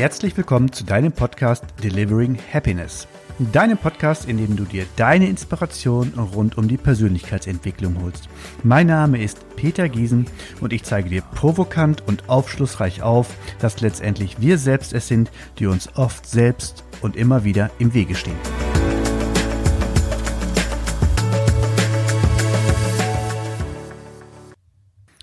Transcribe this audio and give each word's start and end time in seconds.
Herzlich 0.00 0.34
willkommen 0.34 0.72
zu 0.72 0.84
deinem 0.84 1.12
Podcast 1.12 1.62
Delivering 1.82 2.38
Happiness. 2.54 3.06
Deinem 3.52 3.76
Podcast, 3.76 4.26
in 4.26 4.38
dem 4.38 4.56
du 4.56 4.64
dir 4.64 4.86
deine 4.96 5.28
Inspiration 5.28 6.14
rund 6.14 6.56
um 6.56 6.68
die 6.68 6.78
Persönlichkeitsentwicklung 6.78 8.00
holst. 8.02 8.30
Mein 8.62 8.86
Name 8.86 9.22
ist 9.22 9.44
Peter 9.56 9.90
Giesen 9.90 10.24
und 10.62 10.72
ich 10.72 10.84
zeige 10.84 11.10
dir 11.10 11.20
provokant 11.20 12.02
und 12.08 12.30
aufschlussreich 12.30 13.02
auf, 13.02 13.36
dass 13.58 13.82
letztendlich 13.82 14.40
wir 14.40 14.56
selbst 14.56 14.94
es 14.94 15.06
sind, 15.06 15.30
die 15.58 15.66
uns 15.66 15.94
oft 15.96 16.24
selbst 16.24 16.82
und 17.02 17.14
immer 17.14 17.44
wieder 17.44 17.70
im 17.78 17.92
Wege 17.92 18.14
stehen. 18.14 18.38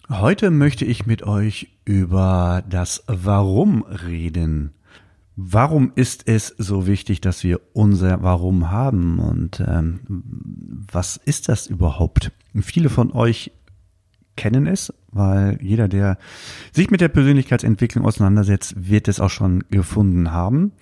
Heute 0.10 0.52
möchte 0.52 0.86
ich 0.86 1.06
mit 1.06 1.24
euch 1.24 1.68
über 1.84 2.64
das 2.70 3.04
Warum 3.08 3.84
reden. 3.84 4.77
Warum 5.40 5.92
ist 5.94 6.28
es 6.28 6.48
so 6.58 6.88
wichtig, 6.88 7.22
dass 7.22 7.44
wir 7.44 7.62
unser 7.74 8.24
Warum 8.24 8.72
haben 8.72 9.20
und 9.20 9.60
ähm, 9.60 10.00
was 10.92 11.18
ist 11.18 11.48
das 11.48 11.68
überhaupt? 11.68 12.32
Viele 12.60 12.90
von 12.90 13.12
euch 13.12 13.52
kennen 14.36 14.66
es, 14.66 14.92
weil 15.12 15.58
jeder, 15.62 15.88
der 15.88 16.18
sich 16.72 16.90
mit 16.90 17.02
der 17.02 17.10
Persönlichkeitsentwicklung 17.10 18.06
auseinandersetzt, 18.06 18.76
wird 18.78 19.08
es 19.08 19.20
auch 19.20 19.30
schon 19.30 19.64
gefunden 19.70 20.32
haben. 20.32 20.74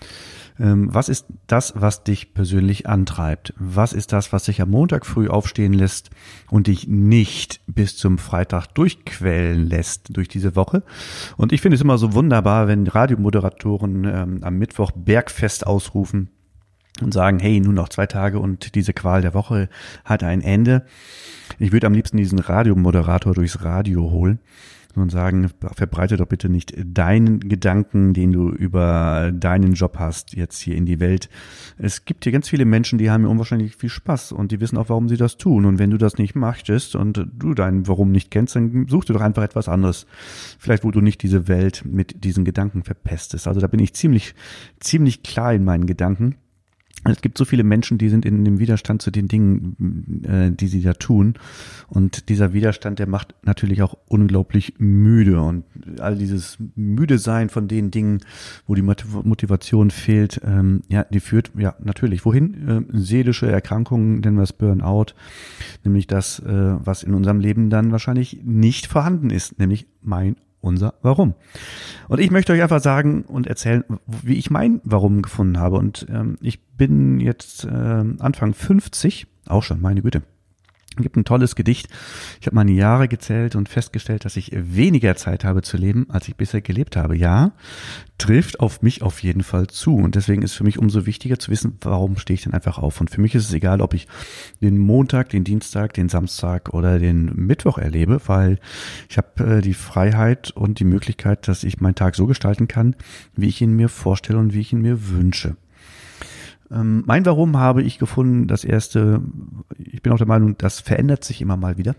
Ähm, 0.59 0.93
was 0.93 1.09
ist 1.09 1.25
das, 1.47 1.73
was 1.75 2.03
dich 2.03 2.33
persönlich 2.33 2.87
antreibt? 2.87 3.53
Was 3.57 3.93
ist 3.93 4.13
das, 4.13 4.31
was 4.31 4.45
dich 4.45 4.61
am 4.61 4.69
Montag 4.69 5.05
früh 5.05 5.27
aufstehen 5.27 5.73
lässt 5.73 6.09
und 6.49 6.67
dich 6.67 6.87
nicht 6.87 7.61
bis 7.67 7.97
zum 7.97 8.17
Freitag 8.17 8.67
durchquellen 8.67 9.67
lässt 9.67 10.15
durch 10.15 10.27
diese 10.27 10.55
Woche? 10.55 10.83
Und 11.35 11.51
ich 11.51 11.61
finde 11.61 11.75
es 11.75 11.81
immer 11.81 11.97
so 11.97 12.13
wunderbar, 12.13 12.67
wenn 12.67 12.87
Radiomoderatoren 12.87 14.05
ähm, 14.05 14.39
am 14.43 14.57
Mittwoch 14.57 14.91
Bergfest 14.91 15.67
ausrufen 15.67 16.29
und 17.01 17.13
sagen, 17.13 17.39
hey, 17.39 17.59
nur 17.59 17.73
noch 17.73 17.89
zwei 17.89 18.05
Tage 18.05 18.39
und 18.39 18.75
diese 18.75 18.93
Qual 18.93 19.21
der 19.21 19.33
Woche 19.33 19.69
hat 20.03 20.23
ein 20.23 20.41
Ende. 20.41 20.85
Ich 21.59 21.71
würde 21.71 21.87
am 21.87 21.93
liebsten 21.93 22.17
diesen 22.17 22.39
Radiomoderator 22.39 23.33
durchs 23.33 23.63
Radio 23.63 24.11
holen 24.11 24.39
und 24.95 25.11
sagen, 25.11 25.49
verbreite 25.75 26.17
doch 26.17 26.27
bitte 26.27 26.49
nicht 26.49 26.73
deinen 26.85 27.39
Gedanken, 27.39 28.13
den 28.13 28.31
du 28.31 28.49
über 28.49 29.31
deinen 29.33 29.73
Job 29.73 29.97
hast, 29.99 30.33
jetzt 30.35 30.59
hier 30.59 30.75
in 30.75 30.85
die 30.85 30.99
Welt. 30.99 31.29
Es 31.77 32.05
gibt 32.05 32.23
hier 32.23 32.31
ganz 32.31 32.49
viele 32.49 32.65
Menschen, 32.65 32.97
die 32.97 33.11
haben 33.11 33.23
hier 33.23 33.29
unwahrscheinlich 33.29 33.75
viel 33.75 33.89
Spaß 33.89 34.31
und 34.31 34.51
die 34.51 34.59
wissen 34.61 34.77
auch, 34.77 34.89
warum 34.89 35.09
sie 35.09 35.17
das 35.17 35.37
tun. 35.37 35.65
Und 35.65 35.79
wenn 35.79 35.91
du 35.91 35.97
das 35.97 36.17
nicht 36.17 36.35
möchtest 36.35 36.95
und 36.95 37.27
du 37.37 37.53
dein 37.53 37.87
Warum 37.87 38.11
nicht 38.11 38.31
kennst, 38.31 38.55
dann 38.55 38.87
such 38.87 39.05
dir 39.05 39.13
doch 39.13 39.21
einfach 39.21 39.43
etwas 39.43 39.67
anderes. 39.67 40.05
Vielleicht, 40.59 40.83
wo 40.83 40.91
du 40.91 41.01
nicht 41.01 41.21
diese 41.23 41.47
Welt 41.47 41.83
mit 41.85 42.23
diesen 42.23 42.45
Gedanken 42.45 42.83
verpestest. 42.83 43.47
Also 43.47 43.59
da 43.59 43.67
bin 43.67 43.79
ich 43.79 43.93
ziemlich, 43.93 44.33
ziemlich 44.79 45.23
klar 45.23 45.53
in 45.53 45.63
meinen 45.63 45.87
Gedanken. 45.87 46.35
Es 47.03 47.21
gibt 47.21 47.37
so 47.37 47.45
viele 47.45 47.63
Menschen, 47.63 47.97
die 47.99 48.09
sind 48.09 48.25
in 48.25 48.43
dem 48.45 48.57
Widerstand 48.57 49.01
zu 49.01 49.11
den 49.11 49.27
Dingen, 49.27 50.23
äh, 50.27 50.51
die 50.51 50.67
sie 50.67 50.81
da 50.81 50.93
tun. 50.93 51.35
Und 51.87 52.29
dieser 52.29 52.53
Widerstand, 52.53 52.97
der 52.97 53.07
macht 53.07 53.35
natürlich 53.43 53.83
auch 53.83 53.95
unglaublich 54.07 54.73
müde. 54.79 55.39
Und 55.39 55.65
all 55.99 56.15
dieses 56.15 56.57
müde 56.75 57.19
sein 57.19 57.49
von 57.49 57.67
den 57.67 57.91
Dingen, 57.91 58.21
wo 58.65 58.73
die 58.73 58.81
Motivation 58.81 59.91
fehlt, 59.91 60.41
ähm, 60.43 60.81
ja, 60.87 61.03
die 61.03 61.19
führt, 61.19 61.51
ja, 61.55 61.75
natürlich. 61.83 62.25
Wohin? 62.25 62.67
Äh, 62.67 62.97
seelische 62.97 63.51
Erkrankungen, 63.51 64.21
nennen 64.21 64.37
wir 64.37 64.43
es 64.43 64.53
Burnout. 64.53 65.13
Nämlich 65.83 66.07
das, 66.07 66.39
äh, 66.39 66.45
was 66.47 67.03
in 67.03 67.13
unserem 67.13 67.39
Leben 67.39 67.69
dann 67.69 67.91
wahrscheinlich 67.91 68.41
nicht 68.43 68.87
vorhanden 68.87 69.29
ist, 69.29 69.59
nämlich 69.59 69.85
mein 70.01 70.37
unser 70.65 70.95
Warum. 71.01 71.33
Und 72.07 72.19
ich 72.19 72.31
möchte 72.31 72.53
euch 72.53 72.61
einfach 72.61 72.81
sagen 72.81 73.23
und 73.23 73.47
erzählen, 73.47 73.83
wie 74.05 74.35
ich 74.35 74.49
mein 74.49 74.81
Warum 74.83 75.21
gefunden 75.21 75.59
habe. 75.59 75.77
Und 75.77 76.05
ähm, 76.09 76.37
ich 76.41 76.63
bin 76.63 77.19
jetzt 77.19 77.65
äh, 77.65 77.69
Anfang 78.19 78.53
50, 78.53 79.27
auch 79.47 79.63
schon, 79.63 79.81
meine 79.81 80.01
Güte. 80.01 80.23
Gibt 80.95 81.17
ein 81.17 81.25
tolles 81.25 81.55
Gedicht. 81.55 81.87
Ich 82.39 82.47
habe 82.47 82.55
meine 82.55 82.71
Jahre 82.71 83.07
gezählt 83.07 83.55
und 83.55 83.69
festgestellt, 83.69 84.25
dass 84.25 84.37
ich 84.37 84.51
weniger 84.53 85.15
Zeit 85.15 85.43
habe 85.43 85.61
zu 85.61 85.77
leben, 85.77 86.07
als 86.09 86.27
ich 86.27 86.35
bisher 86.35 86.61
gelebt 86.61 86.95
habe. 86.95 87.15
Ja, 87.15 87.53
trifft 88.17 88.59
auf 88.59 88.81
mich 88.81 89.01
auf 89.01 89.21
jeden 89.23 89.43
Fall 89.43 89.67
zu. 89.67 89.95
Und 89.95 90.15
deswegen 90.15 90.41
ist 90.41 90.53
für 90.53 90.63
mich 90.63 90.79
umso 90.79 91.05
wichtiger 91.05 91.37
zu 91.37 91.51
wissen, 91.51 91.77
warum 91.81 92.17
stehe 92.17 92.35
ich 92.35 92.43
denn 92.43 92.53
einfach 92.53 92.77
auf. 92.77 93.01
Und 93.01 93.09
für 93.09 93.21
mich 93.21 93.35
ist 93.35 93.45
es 93.45 93.53
egal, 93.53 93.81
ob 93.81 93.93
ich 93.93 94.07
den 94.61 94.77
Montag, 94.77 95.29
den 95.29 95.43
Dienstag, 95.43 95.93
den 95.93 96.09
Samstag 96.09 96.73
oder 96.73 96.99
den 96.99 97.31
Mittwoch 97.35 97.77
erlebe, 97.77 98.21
weil 98.25 98.59
ich 99.09 99.17
habe 99.17 99.57
äh, 99.57 99.61
die 99.61 99.73
Freiheit 99.73 100.51
und 100.51 100.79
die 100.79 100.85
Möglichkeit, 100.85 101.47
dass 101.47 101.63
ich 101.63 101.81
meinen 101.81 101.95
Tag 101.95 102.15
so 102.15 102.25
gestalten 102.25 102.67
kann, 102.67 102.95
wie 103.35 103.47
ich 103.47 103.61
ihn 103.61 103.75
mir 103.75 103.89
vorstelle 103.89 104.39
und 104.39 104.53
wie 104.53 104.61
ich 104.61 104.73
ihn 104.73 104.81
mir 104.81 105.09
wünsche. 105.09 105.57
Ähm, 106.71 107.03
mein 107.05 107.25
Warum 107.25 107.57
habe 107.57 107.81
ich 107.83 107.99
gefunden, 107.99 108.47
das 108.47 108.63
erste, 108.63 109.21
ich 109.77 110.01
bin 110.01 110.11
auch 110.13 110.17
der 110.17 110.27
Meinung, 110.27 110.57
das 110.57 110.79
verändert 110.79 111.23
sich 111.23 111.41
immer 111.41 111.57
mal 111.57 111.77
wieder. 111.77 111.95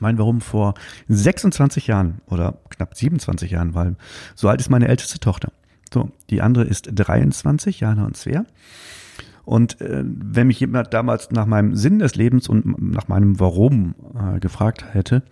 Mein 0.00 0.18
Warum 0.18 0.40
vor 0.40 0.74
26 1.08 1.86
Jahren 1.86 2.20
oder 2.26 2.58
knapp 2.68 2.94
27 2.94 3.50
Jahren, 3.50 3.74
weil 3.74 3.96
so 4.34 4.48
alt 4.48 4.60
ist 4.60 4.70
meine 4.70 4.88
älteste 4.88 5.18
Tochter. 5.18 5.52
So, 5.92 6.10
die 6.28 6.42
andere 6.42 6.64
ist 6.64 6.90
23, 6.92 7.80
Jana 7.80 8.04
und 8.04 8.16
Svea. 8.16 8.44
Und 9.44 9.80
äh, 9.80 10.04
wenn 10.04 10.48
mich 10.48 10.60
jemand 10.60 10.92
damals 10.92 11.30
nach 11.30 11.46
meinem 11.46 11.74
Sinn 11.74 12.00
des 12.00 12.16
Lebens 12.16 12.50
und 12.50 12.92
nach 12.92 13.08
meinem 13.08 13.40
Warum 13.40 13.94
äh, 14.14 14.40
gefragt 14.40 14.84
hätte, 14.92 15.22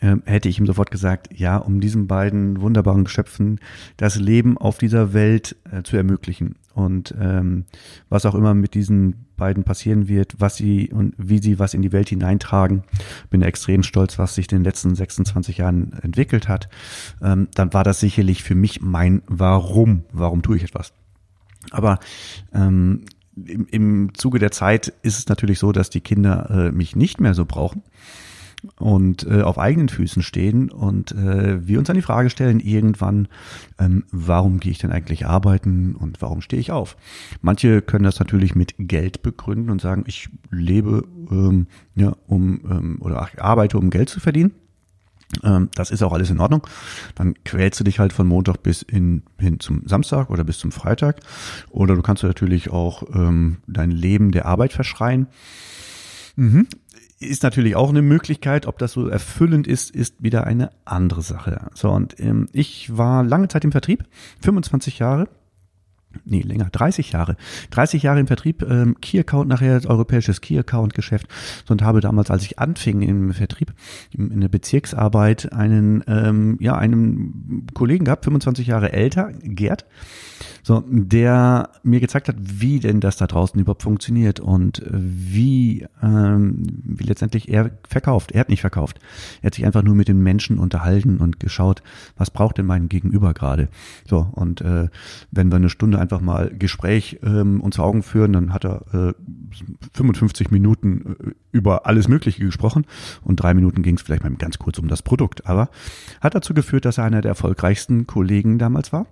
hätte 0.00 0.48
ich 0.48 0.58
ihm 0.58 0.66
sofort 0.66 0.90
gesagt, 0.90 1.28
ja, 1.38 1.58
um 1.58 1.80
diesen 1.80 2.06
beiden 2.06 2.60
wunderbaren 2.60 3.04
Geschöpfen 3.04 3.60
das 3.96 4.16
Leben 4.16 4.56
auf 4.56 4.78
dieser 4.78 5.12
Welt 5.12 5.56
äh, 5.70 5.82
zu 5.82 5.96
ermöglichen. 5.96 6.56
Und 6.72 7.14
ähm, 7.20 7.66
was 8.08 8.24
auch 8.24 8.34
immer 8.34 8.54
mit 8.54 8.74
diesen 8.74 9.26
beiden 9.36 9.64
passieren 9.64 10.08
wird, 10.08 10.36
was 10.38 10.56
sie 10.56 10.90
und 10.90 11.14
wie 11.18 11.38
sie 11.38 11.58
was 11.58 11.74
in 11.74 11.82
die 11.82 11.92
Welt 11.92 12.08
hineintragen, 12.08 12.84
bin 13.28 13.42
extrem 13.42 13.82
stolz, 13.82 14.18
was 14.18 14.34
sich 14.34 14.50
in 14.50 14.58
den 14.58 14.64
letzten 14.64 14.94
26 14.94 15.58
Jahren 15.58 15.92
entwickelt 16.02 16.48
hat. 16.48 16.68
Ähm, 17.20 17.48
dann 17.54 17.72
war 17.74 17.84
das 17.84 18.00
sicherlich 18.00 18.42
für 18.42 18.54
mich 18.54 18.80
mein 18.80 19.22
Warum. 19.26 20.04
Warum 20.12 20.42
tue 20.42 20.56
ich 20.56 20.64
etwas? 20.64 20.94
Aber 21.70 21.98
ähm, 22.54 23.04
im, 23.36 23.66
im 23.66 24.14
Zuge 24.14 24.38
der 24.38 24.50
Zeit 24.50 24.92
ist 25.02 25.18
es 25.18 25.28
natürlich 25.28 25.58
so, 25.58 25.72
dass 25.72 25.90
die 25.90 26.00
Kinder 26.00 26.48
äh, 26.50 26.72
mich 26.72 26.96
nicht 26.96 27.20
mehr 27.20 27.34
so 27.34 27.44
brauchen 27.44 27.82
und 28.78 29.26
äh, 29.26 29.42
auf 29.42 29.58
eigenen 29.58 29.88
Füßen 29.88 30.22
stehen 30.22 30.70
und 30.70 31.12
äh, 31.12 31.66
wir 31.66 31.78
uns 31.78 31.86
dann 31.86 31.96
die 31.96 32.02
Frage 32.02 32.30
stellen 32.30 32.60
irgendwann, 32.60 33.28
ähm, 33.78 34.04
warum 34.10 34.60
gehe 34.60 34.72
ich 34.72 34.78
denn 34.78 34.92
eigentlich 34.92 35.26
arbeiten 35.26 35.94
und 35.94 36.20
warum 36.22 36.40
stehe 36.40 36.60
ich 36.60 36.70
auf? 36.70 36.96
Manche 37.40 37.82
können 37.82 38.04
das 38.04 38.18
natürlich 38.18 38.54
mit 38.54 38.74
Geld 38.78 39.22
begründen 39.22 39.70
und 39.70 39.80
sagen, 39.80 40.04
ich 40.06 40.28
lebe 40.50 41.04
ähm, 41.30 41.66
ja, 41.94 42.14
um 42.26 42.60
ähm, 42.70 42.98
oder 43.00 43.28
arbeite, 43.38 43.78
um 43.78 43.90
Geld 43.90 44.08
zu 44.08 44.20
verdienen. 44.20 44.52
Ähm, 45.44 45.68
das 45.74 45.90
ist 45.90 46.02
auch 46.02 46.12
alles 46.12 46.30
in 46.30 46.40
Ordnung. 46.40 46.66
Dann 47.14 47.34
quälst 47.44 47.78
du 47.80 47.84
dich 47.84 47.98
halt 47.98 48.12
von 48.12 48.26
Montag 48.26 48.62
bis 48.62 48.82
in, 48.82 49.22
hin 49.38 49.60
zum 49.60 49.86
Samstag 49.86 50.30
oder 50.30 50.44
bis 50.44 50.58
zum 50.58 50.72
Freitag. 50.72 51.20
Oder 51.70 51.94
du 51.94 52.02
kannst 52.02 52.22
natürlich 52.22 52.70
auch 52.70 53.04
ähm, 53.14 53.58
dein 53.66 53.90
Leben 53.90 54.32
der 54.32 54.46
Arbeit 54.46 54.72
verschreien. 54.72 55.28
Mhm 56.36 56.66
ist 57.20 57.42
natürlich 57.42 57.76
auch 57.76 57.90
eine 57.90 58.02
Möglichkeit. 58.02 58.66
Ob 58.66 58.78
das 58.78 58.92
so 58.92 59.06
erfüllend 59.06 59.66
ist, 59.66 59.94
ist 59.94 60.22
wieder 60.22 60.46
eine 60.46 60.70
andere 60.84 61.22
Sache. 61.22 61.68
So, 61.74 61.90
und 61.90 62.18
ähm, 62.18 62.48
ich 62.52 62.96
war 62.96 63.22
lange 63.22 63.48
Zeit 63.48 63.64
im 63.64 63.72
Vertrieb, 63.72 64.04
25 64.42 64.98
Jahre 64.98 65.28
nee, 66.24 66.42
länger, 66.42 66.68
30 66.70 67.12
Jahre. 67.12 67.36
30 67.70 68.02
Jahre 68.02 68.20
im 68.20 68.26
Vertrieb, 68.26 68.62
ähm, 68.62 68.96
Key 69.00 69.18
Account 69.18 69.48
nachher, 69.48 69.80
europäisches 69.86 70.40
Key 70.40 70.58
Account 70.58 70.94
Geschäft 70.94 71.26
und 71.68 71.82
habe 71.82 72.00
damals, 72.00 72.30
als 72.30 72.44
ich 72.44 72.58
anfing 72.58 73.02
im 73.02 73.32
Vertrieb, 73.32 73.72
in 74.12 74.40
der 74.40 74.48
Bezirksarbeit, 74.48 75.52
einen, 75.52 76.02
ähm, 76.06 76.56
ja, 76.60 76.76
einen 76.76 77.66
Kollegen 77.74 78.04
gehabt, 78.04 78.24
25 78.24 78.66
Jahre 78.66 78.92
älter, 78.92 79.32
Gerd, 79.42 79.86
so, 80.62 80.84
der 80.86 81.70
mir 81.82 82.00
gezeigt 82.00 82.28
hat, 82.28 82.36
wie 82.38 82.80
denn 82.80 83.00
das 83.00 83.16
da 83.16 83.26
draußen 83.26 83.60
überhaupt 83.60 83.82
funktioniert 83.82 84.40
und 84.40 84.82
wie, 84.90 85.86
ähm, 86.02 86.62
wie 86.84 87.04
letztendlich 87.04 87.48
er 87.48 87.70
verkauft. 87.88 88.32
Er 88.32 88.40
hat 88.40 88.48
nicht 88.48 88.60
verkauft. 88.60 89.00
Er 89.42 89.46
hat 89.46 89.54
sich 89.54 89.66
einfach 89.66 89.82
nur 89.82 89.94
mit 89.94 90.08
den 90.08 90.22
Menschen 90.22 90.58
unterhalten 90.58 91.18
und 91.18 91.40
geschaut, 91.40 91.82
was 92.16 92.30
braucht 92.30 92.58
denn 92.58 92.66
mein 92.66 92.88
Gegenüber 92.88 93.34
gerade. 93.34 93.68
So, 94.06 94.28
und 94.32 94.60
äh, 94.60 94.88
wenn 95.30 95.50
wir 95.50 95.56
eine 95.56 95.70
Stunde 95.70 95.98
einfach 95.98 96.20
mal 96.20 96.50
Gespräch 96.56 97.18
ähm, 97.22 97.60
uns 97.60 97.78
Augen 97.78 98.02
führen, 98.02 98.32
dann 98.32 98.52
hat 98.52 98.64
er 98.64 98.82
äh, 98.92 99.14
55 99.94 100.50
Minuten 100.50 101.16
äh, 101.18 101.30
über 101.52 101.86
alles 101.86 102.08
Mögliche 102.08 102.44
gesprochen 102.44 102.86
und 103.22 103.36
drei 103.36 103.54
Minuten 103.54 103.82
ging 103.82 103.96
es 103.96 104.02
vielleicht 104.02 104.22
mal 104.22 104.34
ganz 104.34 104.58
kurz 104.58 104.78
um 104.78 104.88
das 104.88 105.02
Produkt. 105.02 105.46
Aber 105.46 105.70
hat 106.20 106.34
dazu 106.34 106.54
geführt, 106.54 106.84
dass 106.84 106.98
er 106.98 107.04
einer 107.04 107.20
der 107.20 107.30
erfolgreichsten 107.30 108.06
Kollegen 108.06 108.58
damals 108.58 108.92
war. 108.92 109.06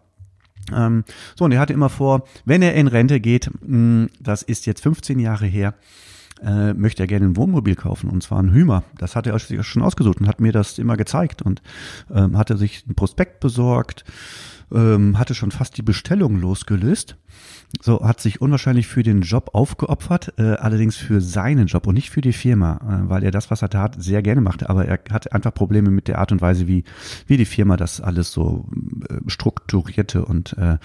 Ähm, 0.75 1.05
so, 1.37 1.45
und 1.45 1.53
er 1.53 1.61
hatte 1.61 1.73
immer 1.73 1.89
vor, 1.89 2.25
wenn 2.45 2.63
er 2.63 2.75
in 2.75 2.89
Rente 2.89 3.21
geht, 3.21 3.51
mh, 3.61 4.09
das 4.21 4.43
ist 4.43 4.67
jetzt 4.67 4.83
15 4.83 5.19
Jahre 5.19 5.47
her, 5.47 5.75
äh, 6.45 6.75
möchte 6.75 7.03
er 7.03 7.07
gerne 7.07 7.27
ein 7.27 7.37
Wohnmobil 7.37 7.75
kaufen 7.75 8.11
und 8.11 8.23
zwar 8.23 8.43
ein 8.43 8.53
Hümer. 8.53 8.85
Das 8.97 9.17
hat 9.17 9.27
er 9.27 9.39
sich 9.39 9.63
schon 9.67 9.83
ausgesucht 9.83 10.21
und 10.21 10.29
hat 10.29 10.41
mir 10.41 10.53
das 10.53 10.79
immer 10.79 10.97
gezeigt 10.97 11.43
und 11.43 11.63
ähm, 12.13 12.37
hatte 12.37 12.57
sich 12.57 12.87
ein 12.87 12.95
Prospekt 12.95 13.41
besorgt, 13.41 14.05
ähm, 14.73 15.19
hatte 15.19 15.35
schon 15.35 15.51
fast 15.51 15.77
die 15.77 15.83
Bestellung 15.83 16.41
losgelöst. 16.41 17.17
So 17.83 18.01
hat 18.03 18.21
sich 18.21 18.41
unwahrscheinlich 18.41 18.87
für 18.87 19.03
den 19.03 19.21
Job 19.21 19.51
aufgeopfert, 19.53 20.35
äh, 20.39 20.55
allerdings 20.55 20.97
für 20.97 21.21
seinen 21.21 21.67
Job 21.67 21.87
und 21.87 21.95
nicht 21.95 22.11
für 22.11 22.23
die 22.23 22.33
Firma, 22.33 22.77
äh, 22.77 23.09
weil 23.11 23.23
er 23.23 23.31
das, 23.31 23.51
was 23.51 23.61
er 23.61 23.69
tat, 23.69 23.97
sehr 24.03 24.23
gerne 24.23 24.41
machte. 24.41 24.71
Aber 24.71 24.87
er 24.87 24.99
hatte 25.11 25.33
einfach 25.33 25.53
Probleme 25.53 25.91
mit 25.91 26.09
der 26.09 26.19
Art 26.19 26.33
und 26.33 26.41
Weise, 26.41 26.67
wie, 26.67 26.85
wie 27.27 27.37
die 27.37 27.45
Firma 27.45 27.77
das 27.77 28.01
alles 28.01 28.33
so 28.33 28.67
äh, 29.11 29.17
strukturierte. 29.27 30.25
Und 30.25 30.57
äh, 30.57 30.79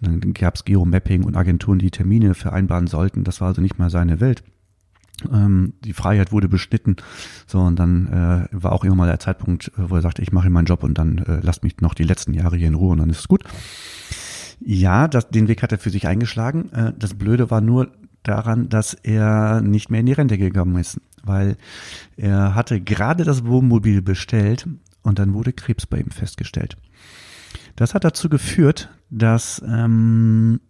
dann 0.00 0.34
gab 0.34 0.56
es 0.56 0.64
Geomapping 0.64 1.24
und 1.24 1.36
Agenturen, 1.36 1.78
die 1.78 1.90
Termine 1.90 2.34
vereinbaren 2.34 2.86
sollten. 2.86 3.24
Das 3.24 3.40
war 3.40 3.48
also 3.48 3.62
nicht 3.62 3.78
mal 3.78 3.90
seine 3.90 4.20
Welt. 4.20 4.42
Ähm, 5.32 5.74
die 5.84 5.92
Freiheit 5.92 6.32
wurde 6.32 6.48
beschnitten. 6.48 6.96
So, 7.46 7.60
und 7.60 7.76
dann 7.76 8.06
äh, 8.06 8.48
war 8.52 8.72
auch 8.72 8.84
irgendwann 8.84 9.06
mal 9.06 9.08
der 9.08 9.20
Zeitpunkt, 9.20 9.72
wo 9.76 9.96
er 9.96 10.02
sagte, 10.02 10.22
ich 10.22 10.32
mache 10.32 10.50
meinen 10.50 10.66
Job 10.66 10.84
und 10.84 10.96
dann 10.96 11.18
äh, 11.18 11.40
lasst 11.42 11.64
mich 11.64 11.80
noch 11.80 11.94
die 11.94 12.04
letzten 12.04 12.34
Jahre 12.34 12.56
hier 12.56 12.68
in 12.68 12.74
Ruhe 12.74 12.92
und 12.92 12.98
dann 12.98 13.10
ist 13.10 13.20
es 13.20 13.28
gut. 13.28 13.44
Ja, 14.60 15.08
das, 15.08 15.28
den 15.28 15.48
Weg 15.48 15.62
hat 15.62 15.72
er 15.72 15.78
für 15.78 15.90
sich 15.90 16.06
eingeschlagen. 16.06 16.72
Äh, 16.72 16.92
das 16.96 17.14
Blöde 17.14 17.50
war 17.50 17.60
nur 17.60 17.92
daran, 18.22 18.68
dass 18.68 18.94
er 18.94 19.60
nicht 19.60 19.90
mehr 19.90 20.00
in 20.00 20.06
die 20.06 20.12
Rente 20.12 20.38
gegangen 20.38 20.76
ist, 20.76 21.00
weil 21.22 21.56
er 22.16 22.54
hatte 22.54 22.80
gerade 22.80 23.24
das 23.24 23.46
Wohnmobil 23.46 24.02
bestellt 24.02 24.68
und 25.02 25.18
dann 25.18 25.34
wurde 25.34 25.52
Krebs 25.52 25.86
bei 25.86 25.98
ihm 25.98 26.10
festgestellt. 26.10 26.76
Das 27.76 27.94
hat 27.94 28.04
dazu 28.04 28.28
geführt, 28.28 28.90
dass, 29.10 29.62
ähm, 29.66 30.60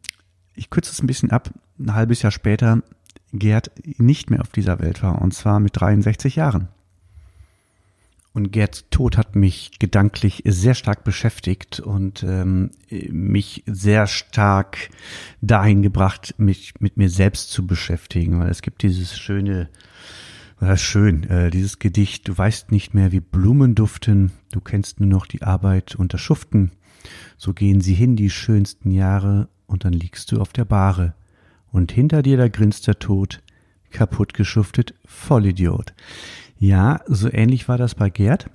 ich 0.54 0.70
kürze 0.70 0.92
es 0.92 1.02
ein 1.02 1.06
bisschen 1.06 1.30
ab, 1.30 1.50
ein 1.78 1.94
halbes 1.94 2.22
Jahr 2.22 2.32
später 2.32 2.82
Gerd 3.32 3.70
nicht 3.98 4.30
mehr 4.30 4.40
auf 4.40 4.50
dieser 4.50 4.80
Welt 4.80 5.02
war, 5.02 5.20
und 5.20 5.34
zwar 5.34 5.60
mit 5.60 5.78
63 5.80 6.36
Jahren. 6.36 6.68
Und 8.32 8.52
Gerds 8.52 8.84
Tod 8.90 9.16
hat 9.16 9.34
mich 9.34 9.78
gedanklich 9.78 10.44
sehr 10.46 10.74
stark 10.74 11.02
beschäftigt 11.02 11.80
und 11.80 12.22
ähm, 12.22 12.70
mich 13.10 13.64
sehr 13.66 14.06
stark 14.06 14.90
dahin 15.40 15.82
gebracht, 15.82 16.34
mich 16.38 16.74
mit 16.78 16.96
mir 16.96 17.08
selbst 17.08 17.50
zu 17.50 17.66
beschäftigen, 17.66 18.38
weil 18.38 18.48
es 18.48 18.62
gibt 18.62 18.82
dieses 18.82 19.18
schöne, 19.18 19.68
das 20.60 20.80
ist 20.80 20.86
schön, 20.86 21.24
äh, 21.24 21.50
dieses 21.50 21.78
Gedicht, 21.78 22.28
du 22.28 22.38
weißt 22.38 22.70
nicht 22.70 22.94
mehr, 22.94 23.12
wie 23.12 23.20
Blumen 23.20 23.74
duften, 23.74 24.30
du 24.52 24.60
kennst 24.60 25.00
nur 25.00 25.08
noch 25.08 25.26
die 25.26 25.42
Arbeit 25.42 25.96
das 25.98 26.20
Schuften. 26.20 26.70
So 27.38 27.54
gehen 27.54 27.80
sie 27.80 27.94
hin, 27.94 28.14
die 28.14 28.30
schönsten 28.30 28.90
Jahre, 28.90 29.48
und 29.66 29.84
dann 29.84 29.92
liegst 29.92 30.30
du 30.32 30.40
auf 30.40 30.52
der 30.52 30.64
Bahre 30.64 31.14
und 31.72 31.92
hinter 31.92 32.22
dir 32.22 32.36
da 32.36 32.48
grinst 32.48 32.86
der 32.86 32.98
Tod, 32.98 33.40
kaputt 33.90 34.34
geschuftet, 34.34 34.94
Vollidiot. 35.04 35.94
Ja, 36.58 37.00
so 37.06 37.32
ähnlich 37.32 37.68
war 37.68 37.78
das 37.78 37.94
bei 37.94 38.10
Gerd. 38.10 38.50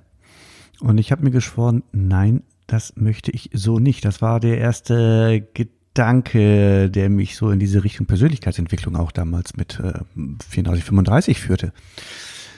Und 0.80 0.98
ich 0.98 1.12
habe 1.12 1.24
mir 1.24 1.30
geschworen, 1.30 1.82
nein, 1.92 2.42
das 2.66 2.94
möchte 2.96 3.30
ich 3.30 3.50
so 3.52 3.78
nicht. 3.78 4.04
Das 4.04 4.20
war 4.20 4.40
der 4.40 4.58
erste 4.58 5.46
Gedanke, 5.54 6.90
der 6.90 7.08
mich 7.08 7.36
so 7.36 7.50
in 7.50 7.58
diese 7.58 7.84
Richtung 7.84 8.06
Persönlichkeitsentwicklung 8.06 8.96
auch 8.96 9.12
damals 9.12 9.56
mit 9.56 9.80
äh, 9.80 10.00
34, 10.48 10.84
35 10.84 11.40
führte. 11.40 11.72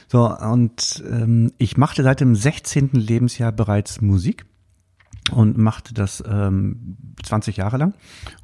So, 0.08 0.29
und 0.37 1.03
ähm, 1.11 1.53
ich 1.58 1.76
machte 1.76 2.03
seit 2.03 2.20
dem 2.20 2.35
16. 2.35 2.91
Lebensjahr 2.93 3.53
bereits 3.53 4.00
Musik 4.00 4.47
und 5.32 5.58
machte 5.58 5.94
das 5.94 6.23
ähm, 6.26 6.96
20 7.23 7.56
Jahre 7.56 7.76
lang 7.78 7.94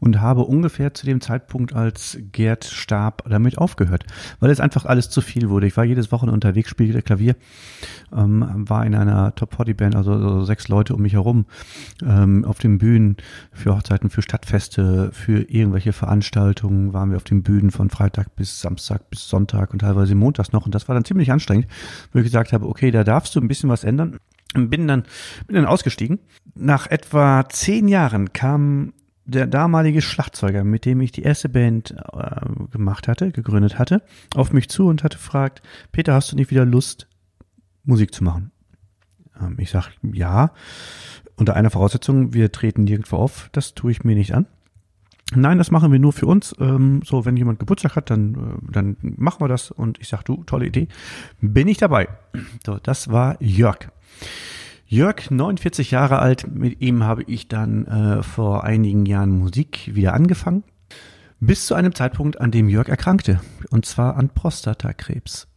und 0.00 0.20
habe 0.20 0.42
ungefähr 0.42 0.94
zu 0.94 1.06
dem 1.06 1.20
Zeitpunkt, 1.20 1.74
als 1.74 2.18
Gerd 2.32 2.64
starb, 2.64 3.22
damit 3.28 3.58
aufgehört, 3.58 4.04
weil 4.40 4.50
es 4.50 4.60
einfach 4.60 4.84
alles 4.84 5.10
zu 5.10 5.20
viel 5.20 5.48
wurde. 5.48 5.66
Ich 5.66 5.76
war 5.76 5.84
jedes 5.84 6.10
Wochenende 6.10 6.34
unterwegs, 6.34 6.70
spielte 6.70 7.02
Klavier, 7.02 7.36
ähm, 8.14 8.68
war 8.68 8.84
in 8.84 8.94
einer 8.94 9.34
Top-40-Band, 9.34 9.94
also, 9.94 10.12
also, 10.12 10.44
sechs 10.44 10.68
Leute 10.68 10.94
um 10.94 11.02
mich 11.02 11.12
herum, 11.12 11.46
ähm, 12.04 12.44
auf 12.44 12.58
den 12.58 12.78
Bühnen 12.78 13.16
für 13.52 13.76
Hochzeiten, 13.76 14.10
für 14.10 14.22
Stadtfeste, 14.22 15.10
für 15.12 15.42
irgendwelche 15.42 15.92
Veranstaltungen, 15.92 16.92
waren 16.92 17.10
wir 17.10 17.16
auf 17.16 17.24
den 17.24 17.42
Bühnen 17.42 17.70
von 17.70 17.90
Freitag 17.90 18.34
bis 18.36 18.60
Samstag 18.60 19.10
bis 19.10 19.28
Sonntag 19.28 19.72
und 19.72 19.80
teilweise 19.80 20.14
montags 20.14 20.52
noch. 20.52 20.66
Und 20.66 20.74
das 20.74 20.88
war 20.88 20.94
dann 20.94 21.04
ziemlich 21.04 21.30
anstrengend, 21.30 21.66
wo 22.12 22.18
ich 22.18 22.24
gesagt 22.24 22.52
habe, 22.52 22.66
okay, 22.66 22.90
da 22.90 23.04
darfst 23.04 23.34
du 23.34 23.40
ein 23.40 23.48
bisschen 23.48 23.68
was 23.68 23.84
ändern 23.84 24.18
bin 24.54 24.86
dann, 24.86 25.04
bin 25.46 25.56
dann 25.56 25.66
ausgestiegen. 25.66 26.18
Nach 26.54 26.86
etwa 26.86 27.48
zehn 27.48 27.88
Jahren 27.88 28.32
kam 28.32 28.92
der 29.24 29.46
damalige 29.46 30.02
Schlagzeuger, 30.02 30.64
mit 30.64 30.84
dem 30.84 31.00
ich 31.00 31.12
die 31.12 31.22
erste 31.22 31.48
Band 31.48 31.94
äh, 32.12 32.66
gemacht 32.70 33.08
hatte, 33.08 33.30
gegründet 33.30 33.78
hatte, 33.78 34.02
auf 34.34 34.52
mich 34.52 34.68
zu 34.68 34.86
und 34.86 35.04
hatte 35.04 35.16
gefragt, 35.16 35.62
Peter, 35.92 36.14
hast 36.14 36.32
du 36.32 36.36
nicht 36.36 36.50
wieder 36.50 36.64
Lust, 36.64 37.08
Musik 37.84 38.14
zu 38.14 38.24
machen? 38.24 38.50
Ähm, 39.40 39.56
ich 39.58 39.70
sag, 39.70 39.90
ja. 40.02 40.52
Unter 41.36 41.56
einer 41.56 41.70
Voraussetzung, 41.70 42.34
wir 42.34 42.52
treten 42.52 42.84
nirgendwo 42.84 43.16
auf, 43.16 43.48
das 43.52 43.74
tue 43.74 43.90
ich 43.90 44.04
mir 44.04 44.14
nicht 44.14 44.34
an. 44.34 44.46
Nein, 45.34 45.58
das 45.58 45.70
machen 45.70 45.90
wir 45.92 45.98
nur 45.98 46.12
für 46.12 46.26
uns. 46.26 46.54
Ähm, 46.60 47.00
so, 47.04 47.24
wenn 47.24 47.36
jemand 47.36 47.58
Geburtstag 47.58 47.96
hat, 47.96 48.10
dann, 48.10 48.34
äh, 48.34 48.72
dann 48.72 48.96
machen 49.00 49.40
wir 49.40 49.48
das. 49.48 49.70
Und 49.70 49.98
ich 50.00 50.08
sag, 50.08 50.24
du, 50.24 50.44
tolle 50.44 50.66
Idee. 50.66 50.88
Bin 51.40 51.68
ich 51.68 51.78
dabei. 51.78 52.08
So, 52.66 52.78
das 52.82 53.10
war 53.10 53.40
Jörg. 53.40 53.88
Jörg, 54.86 55.30
49 55.30 55.90
Jahre 55.90 56.18
alt, 56.18 56.46
mit 56.54 56.80
ihm 56.82 57.04
habe 57.04 57.22
ich 57.22 57.48
dann 57.48 57.86
äh, 57.86 58.22
vor 58.22 58.64
einigen 58.64 59.06
Jahren 59.06 59.30
Musik 59.30 59.90
wieder 59.94 60.12
angefangen. 60.12 60.64
Bis 61.40 61.66
zu 61.66 61.74
einem 61.74 61.94
Zeitpunkt, 61.94 62.40
an 62.40 62.50
dem 62.50 62.68
Jörg 62.68 62.88
erkrankte. 62.88 63.40
Und 63.70 63.86
zwar 63.86 64.16
an 64.16 64.28
Prostatakrebs. 64.28 65.48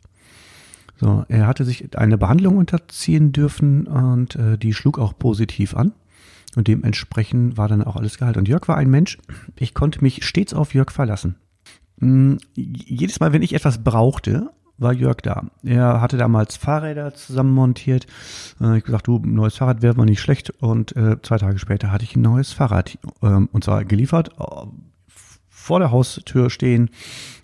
So, 0.97 1.25
er 1.27 1.47
hatte 1.47 1.65
sich 1.65 1.97
eine 1.97 2.17
Behandlung 2.17 2.57
unterziehen 2.57 3.33
dürfen 3.33 3.87
und 3.87 4.35
äh, 4.37 4.57
die 4.57 4.73
schlug 4.73 4.97
auch 4.97 5.17
positiv 5.17 5.75
an. 5.75 5.91
Und 6.55 6.69
dementsprechend 6.69 7.57
war 7.57 7.67
dann 7.67 7.83
auch 7.83 7.97
alles 7.97 8.17
geheilt. 8.17 8.37
Und 8.37 8.47
Jörg 8.47 8.67
war 8.67 8.77
ein 8.77 8.89
Mensch, 8.89 9.17
ich 9.57 9.73
konnte 9.73 10.01
mich 10.01 10.25
stets 10.25 10.53
auf 10.53 10.73
Jörg 10.73 10.91
verlassen. 10.91 11.35
Hm, 11.99 12.37
jedes 12.55 13.19
Mal, 13.19 13.33
wenn 13.33 13.41
ich 13.41 13.53
etwas 13.53 13.83
brauchte, 13.83 14.49
war 14.77 14.93
Jörg 14.93 15.17
da. 15.17 15.45
Er 15.63 16.01
hatte 16.01 16.17
damals 16.17 16.57
Fahrräder 16.57 17.13
zusammen 17.13 17.53
montiert. 17.53 18.07
Äh, 18.61 18.77
ich 18.77 18.83
gesagt, 18.83 19.07
du, 19.07 19.19
neues 19.19 19.55
Fahrrad 19.57 19.81
wäre 19.81 19.95
mal 19.95 20.05
nicht 20.05 20.21
schlecht. 20.21 20.49
Und 20.61 20.95
äh, 20.95 21.21
zwei 21.21 21.37
Tage 21.37 21.59
später 21.59 21.91
hatte 21.91 22.03
ich 22.03 22.15
ein 22.15 22.21
neues 22.21 22.51
Fahrrad. 22.51 22.97
Ähm, 23.21 23.49
und 23.51 23.63
zwar 23.63 23.85
geliefert, 23.85 24.31
äh, 24.39 24.43
vor 25.65 25.79
der 25.79 25.91
Haustür 25.91 26.49
stehen. 26.49 26.89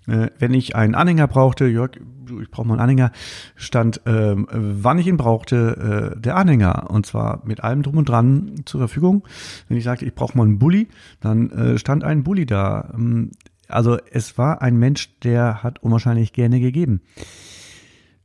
Äh, 0.06 0.28
wenn 0.38 0.54
ich 0.54 0.76
einen 0.76 0.94
Anhänger 0.94 1.26
brauchte, 1.26 1.66
Jörg, 1.66 1.92
ich 2.40 2.50
brauche 2.50 2.66
mal 2.66 2.74
einen 2.74 2.82
Anhänger, 2.82 3.12
stand, 3.56 4.00
ähm, 4.06 4.46
wann 4.50 4.98
ich 4.98 5.06
ihn 5.06 5.16
brauchte, 5.16 6.12
äh, 6.16 6.20
der 6.20 6.36
Anhänger. 6.36 6.90
Und 6.90 7.06
zwar 7.06 7.42
mit 7.44 7.64
allem 7.64 7.82
drum 7.82 7.96
und 7.98 8.08
dran 8.08 8.62
zur 8.64 8.80
Verfügung. 8.80 9.26
Wenn 9.68 9.76
ich 9.76 9.84
sagte, 9.84 10.04
ich 10.04 10.14
brauche 10.14 10.36
mal 10.36 10.44
einen 10.44 10.58
Bulli, 10.58 10.88
dann 11.20 11.50
äh, 11.50 11.78
stand 11.78 12.04
ein 12.04 12.22
Bulli 12.22 12.46
da. 12.46 12.90
Ähm, 12.94 13.32
also 13.68 13.98
es 14.10 14.38
war 14.38 14.62
ein 14.62 14.76
Mensch, 14.76 15.18
der 15.20 15.62
hat 15.62 15.82
unwahrscheinlich 15.82 16.32
gerne 16.32 16.60
gegeben. 16.60 17.00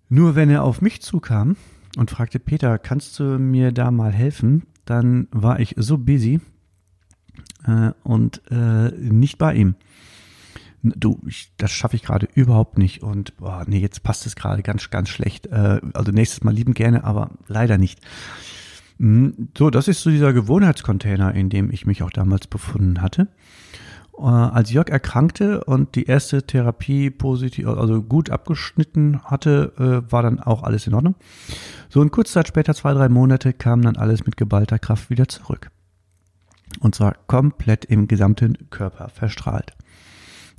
Nur 0.10 0.36
wenn 0.36 0.50
er 0.50 0.64
auf 0.64 0.82
mich 0.82 1.02
zukam 1.02 1.58
und 1.98 2.12
fragte, 2.12 2.40
Peter, 2.40 2.78
kannst 2.78 3.20
du 3.20 3.24
mir 3.40 3.72
da 3.72 3.92
mal 3.92 4.12
helfen? 4.12 4.64
Dann 4.86 5.28
war 5.32 5.60
ich 5.60 5.76
so 5.78 5.98
busy 5.98 6.40
äh, 7.66 7.92
und 8.04 8.42
äh, 8.50 8.92
nicht 8.92 9.38
bei 9.38 9.54
ihm. 9.54 9.76
Du, 10.84 11.20
ich, 11.28 11.52
das 11.58 11.72
schaffe 11.72 11.96
ich 11.96 12.04
gerade 12.04 12.30
überhaupt 12.34 12.78
nicht 12.78 13.02
und 13.02 13.36
boah, 13.38 13.66
nee, 13.68 13.80
jetzt 13.80 14.04
passt 14.04 14.26
es 14.26 14.36
gerade 14.36 14.64
ganz, 14.64 14.90
ganz 14.90 15.10
schlecht. 15.10 15.48
Äh, 15.48 15.82
also 15.94 16.12
nächstes 16.12 16.44
Mal 16.44 16.54
lieben 16.54 16.74
gerne, 16.74 17.04
aber 17.04 17.32
leider 17.48 17.78
nicht. 17.78 18.00
Hm, 19.00 19.50
so, 19.58 19.70
das 19.70 19.88
ist 19.88 20.02
so 20.02 20.10
dieser 20.10 20.34
Gewohnheitscontainer, 20.34 21.34
in 21.34 21.50
dem 21.50 21.72
ich 21.72 21.86
mich 21.86 22.04
auch 22.04 22.12
damals 22.12 22.48
befunden 22.48 23.02
hatte. 23.02 23.28
Äh, 24.18 24.24
als 24.24 24.72
Jörg 24.72 24.90
erkrankte 24.90 25.64
und 25.64 25.96
die 25.96 26.06
erste 26.06 26.44
Therapie 26.44 27.10
positiv, 27.10 27.68
also 27.68 28.02
gut 28.02 28.30
abgeschnitten 28.30 29.24
hatte, 29.24 29.74
äh, 29.78 30.12
war 30.12 30.24
dann 30.24 30.40
auch 30.40 30.64
alles 30.64 30.88
in 30.88 30.94
Ordnung. 30.94 31.16
So 31.90 32.02
in 32.02 32.12
kurzer 32.12 32.34
Zeit 32.34 32.48
später, 32.48 32.74
zwei, 32.74 32.94
drei 32.94 33.10
Monate, 33.10 33.54
kam 33.54 33.82
dann 33.82 33.96
alles 33.96 34.26
mit 34.26 34.38
geballter 34.38 34.80
Kraft 34.80 35.10
wieder 35.10 35.28
zurück. 35.28 35.70
Und 36.80 36.96
zwar 36.96 37.16
komplett 37.28 37.86
im 37.86 38.08
gesamten 38.08 38.70
Körper 38.70 39.10
verstrahlt. 39.10 39.74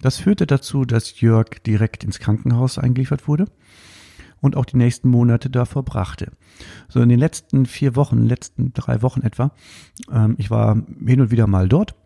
Das 0.01 0.17
führte 0.17 0.47
dazu, 0.47 0.85
dass 0.85 1.21
Jörg 1.21 1.63
direkt 1.67 2.05
ins 2.05 2.21
Krankenhaus 2.21 2.79
eingeliefert 2.79 3.27
wurde 3.27 3.47
und 4.41 4.55
auch 4.55 4.65
die 4.65 4.77
nächsten 4.77 5.09
Monate 5.09 5.51
da 5.51 5.65
verbrachte. 5.65 6.31
So 6.89 7.01
in 7.01 7.09
den 7.09 7.19
letzten 7.19 7.67
vier 7.67 7.97
Wochen, 7.97 8.25
letzten 8.25 8.73
drei 8.73 9.03
Wochen 9.03 9.23
etwa, 9.23 9.51
ähm, 10.13 10.37
ich 10.39 10.51
war 10.51 10.81
hin 11.05 11.21
und 11.21 11.33
wieder 11.33 11.49
mal 11.49 11.69
dort 11.69 11.97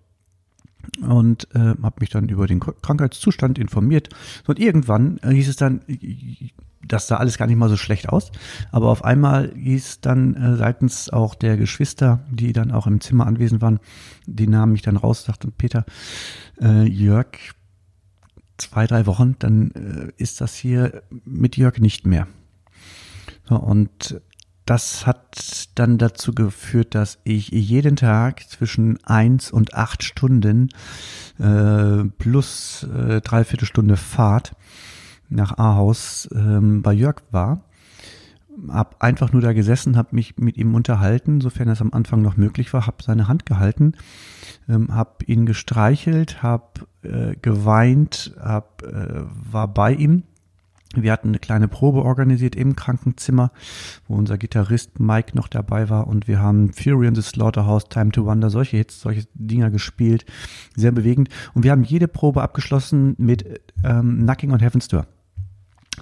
und 1.07 1.49
äh, 1.55 1.75
habe 1.83 1.97
mich 2.01 2.11
dann 2.11 2.29
über 2.29 2.47
den 2.47 2.61
Krankheitszustand 2.61 3.59
informiert. 3.59 4.09
Und 4.47 4.59
irgendwann 4.59 5.19
äh, 5.19 5.31
hieß 5.31 5.49
es 5.49 5.57
dann, 5.57 5.81
das 6.87 7.07
sah 7.07 7.17
alles 7.17 7.39
gar 7.39 7.47
nicht 7.47 7.57
mal 7.57 7.69
so 7.69 7.77
schlecht 7.77 8.09
aus, 8.09 8.33
aber 8.71 8.89
auf 8.89 9.05
einmal 9.05 9.53
hieß 9.55 10.01
dann 10.01 10.35
äh, 10.35 10.57
seitens 10.57 11.11
auch 11.11 11.35
der 11.35 11.57
Geschwister, 11.57 12.25
die 12.31 12.53
dann 12.53 12.73
auch 12.73 12.87
im 12.87 13.01
Zimmer 13.01 13.27
anwesend 13.27 13.63
waren, 13.63 13.81
die 14.27 14.47
nahmen 14.47 14.73
mich 14.73 14.83
dann 14.83 14.97
raus, 14.97 15.25
sagten 15.25 15.53
Peter, 15.53 15.85
äh, 16.61 16.83
Jörg 16.85 17.39
zwei, 18.59 18.87
drei 18.87 19.07
Wochen, 19.07 19.37
dann 19.39 19.71
äh, 19.73 20.13
ist 20.17 20.41
das 20.41 20.55
hier 20.55 21.03
mit 21.25 21.57
Jörg 21.57 21.79
nicht 21.79 22.07
mehr. 22.07 22.27
So, 23.45 23.57
und 23.57 24.21
das 24.65 25.07
hat 25.07 25.71
dann 25.75 25.99
dazu 25.99 26.33
geführt, 26.33 26.95
dass 26.95 27.19
ich 27.25 27.49
jeden 27.49 27.97
Tag 27.97 28.49
zwischen 28.49 29.03
eins 29.05 29.51
und 29.51 29.75
acht 29.75 30.03
Stunden 30.05 30.69
äh, 31.39 32.05
plus 32.19 32.85
äh, 32.85 33.21
dreiviertel 33.21 33.67
Stunde 33.67 33.97
Fahrt 33.97 34.55
nach 35.29 35.59
Ahaus 35.59 36.29
ähm, 36.35 36.83
bei 36.83 36.93
Jörg 36.93 37.23
war. 37.31 37.65
Hab 38.69 39.03
einfach 39.03 39.33
nur 39.33 39.41
da 39.41 39.55
gesessen, 39.55 39.97
hab 39.97 40.13
mich 40.13 40.37
mit 40.37 40.59
ihm 40.59 40.75
unterhalten, 40.75 41.41
sofern 41.41 41.69
das 41.69 41.81
am 41.81 41.93
Anfang 41.93 42.21
noch 42.21 42.37
möglich 42.37 42.73
war, 42.75 42.87
hab 42.87 43.03
seine 43.03 43.27
Hand 43.27 43.47
gehalten, 43.47 43.95
ähm, 44.69 44.95
hab 44.95 45.27
ihn 45.27 45.47
gestreichelt, 45.47 46.43
hab 46.43 46.87
äh, 47.03 47.35
geweint, 47.41 48.35
hab, 48.39 48.83
äh, 48.83 49.23
war 49.51 49.69
bei 49.69 49.95
ihm 49.95 50.25
wir 50.97 51.13
hatten 51.13 51.29
eine 51.29 51.39
kleine 51.39 51.69
Probe 51.69 52.03
organisiert 52.03 52.57
im 52.57 52.77
Krankenzimmer, 52.77 53.53
wo 54.07 54.17
unser 54.17 54.39
Gitarrist 54.39 55.01
Mike 55.01 55.37
noch 55.37 55.49
dabei 55.49 55.89
war 55.89 56.07
und 56.07 56.29
wir 56.29 56.41
haben 56.41 56.73
Fury 56.73 57.07
in 57.07 57.15
the 57.15 57.23
Slaughterhouse, 57.23 57.89
Time 57.89 58.11
to 58.11 58.27
Wonder, 58.27 58.51
solche 58.51 58.77
Hits, 58.77 59.01
solche 59.01 59.27
Dinger 59.35 59.71
gespielt, 59.71 60.25
sehr 60.77 60.93
bewegend. 60.93 61.29
Und 61.55 61.65
wir 61.65 61.71
haben 61.71 61.85
jede 61.85 62.09
Probe 62.09 62.43
abgeschlossen 62.43 63.15
mit 63.19 63.63
ähm, 63.85 64.21
Knocking 64.23 64.53
on 64.53 64.61
Heaven's 64.61 64.89
Door. 64.89 65.07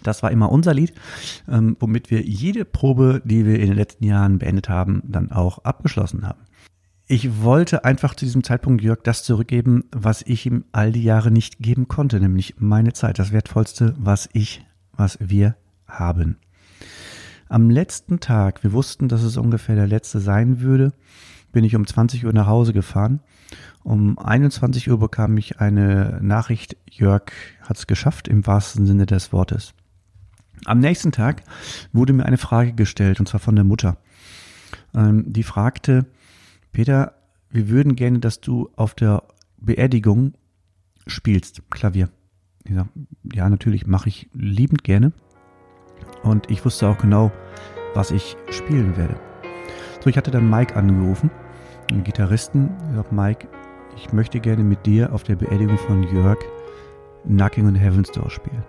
Das 0.02 0.22
war 0.22 0.30
immer 0.30 0.50
unser 0.50 0.72
Lied, 0.72 0.94
ähm, 1.48 1.76
womit 1.80 2.10
wir 2.10 2.22
jede 2.22 2.64
Probe, 2.64 3.22
die 3.24 3.44
wir 3.44 3.58
in 3.58 3.66
den 3.66 3.76
letzten 3.76 4.04
Jahren 4.04 4.38
beendet 4.38 4.68
haben, 4.68 5.02
dann 5.04 5.30
auch 5.30 5.58
abgeschlossen 5.64 6.26
haben. 6.26 6.40
Ich 7.06 7.42
wollte 7.42 7.84
einfach 7.84 8.14
zu 8.14 8.24
diesem 8.24 8.44
Zeitpunkt 8.44 8.82
Jörg 8.82 9.00
das 9.02 9.24
zurückgeben, 9.24 9.82
was 9.90 10.22
ich 10.22 10.46
ihm 10.46 10.64
all 10.70 10.92
die 10.92 11.02
Jahre 11.02 11.32
nicht 11.32 11.58
geben 11.58 11.88
konnte, 11.88 12.20
nämlich 12.20 12.54
meine 12.58 12.92
Zeit, 12.92 13.18
das 13.18 13.32
Wertvollste, 13.32 13.94
was 13.98 14.28
ich 14.32 14.64
was 15.00 15.18
wir 15.18 15.56
haben. 15.88 16.36
Am 17.48 17.70
letzten 17.70 18.20
Tag, 18.20 18.62
wir 18.62 18.72
wussten, 18.72 19.08
dass 19.08 19.22
es 19.22 19.38
ungefähr 19.38 19.74
der 19.74 19.88
letzte 19.88 20.20
sein 20.20 20.60
würde, 20.60 20.92
bin 21.52 21.64
ich 21.64 21.74
um 21.74 21.86
20 21.86 22.26
Uhr 22.26 22.32
nach 22.32 22.46
Hause 22.46 22.72
gefahren. 22.72 23.20
Um 23.82 24.18
21 24.18 24.90
Uhr 24.90 25.00
bekam 25.00 25.36
ich 25.38 25.58
eine 25.58 26.20
Nachricht, 26.22 26.76
Jörg 26.88 27.32
hat 27.62 27.78
es 27.78 27.86
geschafft, 27.86 28.28
im 28.28 28.46
wahrsten 28.46 28.86
Sinne 28.86 29.06
des 29.06 29.32
Wortes. 29.32 29.72
Am 30.66 30.78
nächsten 30.78 31.12
Tag 31.12 31.42
wurde 31.92 32.12
mir 32.12 32.26
eine 32.26 32.36
Frage 32.36 32.74
gestellt, 32.74 33.18
und 33.18 33.26
zwar 33.26 33.40
von 33.40 33.56
der 33.56 33.64
Mutter. 33.64 33.96
Ähm, 34.94 35.24
die 35.26 35.42
fragte, 35.42 36.04
Peter, 36.72 37.14
wir 37.48 37.70
würden 37.70 37.96
gerne, 37.96 38.18
dass 38.18 38.42
du 38.42 38.68
auf 38.76 38.94
der 38.94 39.22
Beerdigung 39.56 40.34
spielst, 41.06 41.62
Klavier. 41.70 42.10
Ich 42.64 42.74
sag, 42.74 42.86
ja, 43.32 43.48
natürlich 43.48 43.86
mache 43.86 44.08
ich 44.08 44.28
liebend 44.32 44.84
gerne. 44.84 45.12
Und 46.22 46.50
ich 46.50 46.64
wusste 46.64 46.88
auch 46.88 46.98
genau, 46.98 47.30
was 47.94 48.10
ich 48.10 48.36
spielen 48.50 48.96
werde. 48.96 49.18
So, 50.00 50.10
ich 50.10 50.16
hatte 50.16 50.30
dann 50.30 50.48
Mike 50.48 50.76
angerufen, 50.76 51.30
einen 51.90 52.04
Gitarristen. 52.04 52.70
Ich 52.90 52.96
sag, 52.96 53.12
Mike, 53.12 53.48
ich 53.96 54.12
möchte 54.12 54.40
gerne 54.40 54.64
mit 54.64 54.86
dir 54.86 55.12
auf 55.12 55.22
der 55.22 55.36
Beerdigung 55.36 55.78
von 55.78 56.02
Jörg 56.04 56.38
Knocking 57.24 57.66
on 57.66 57.74
Heaven's 57.74 58.10
Door 58.10 58.30
spielen. 58.30 58.64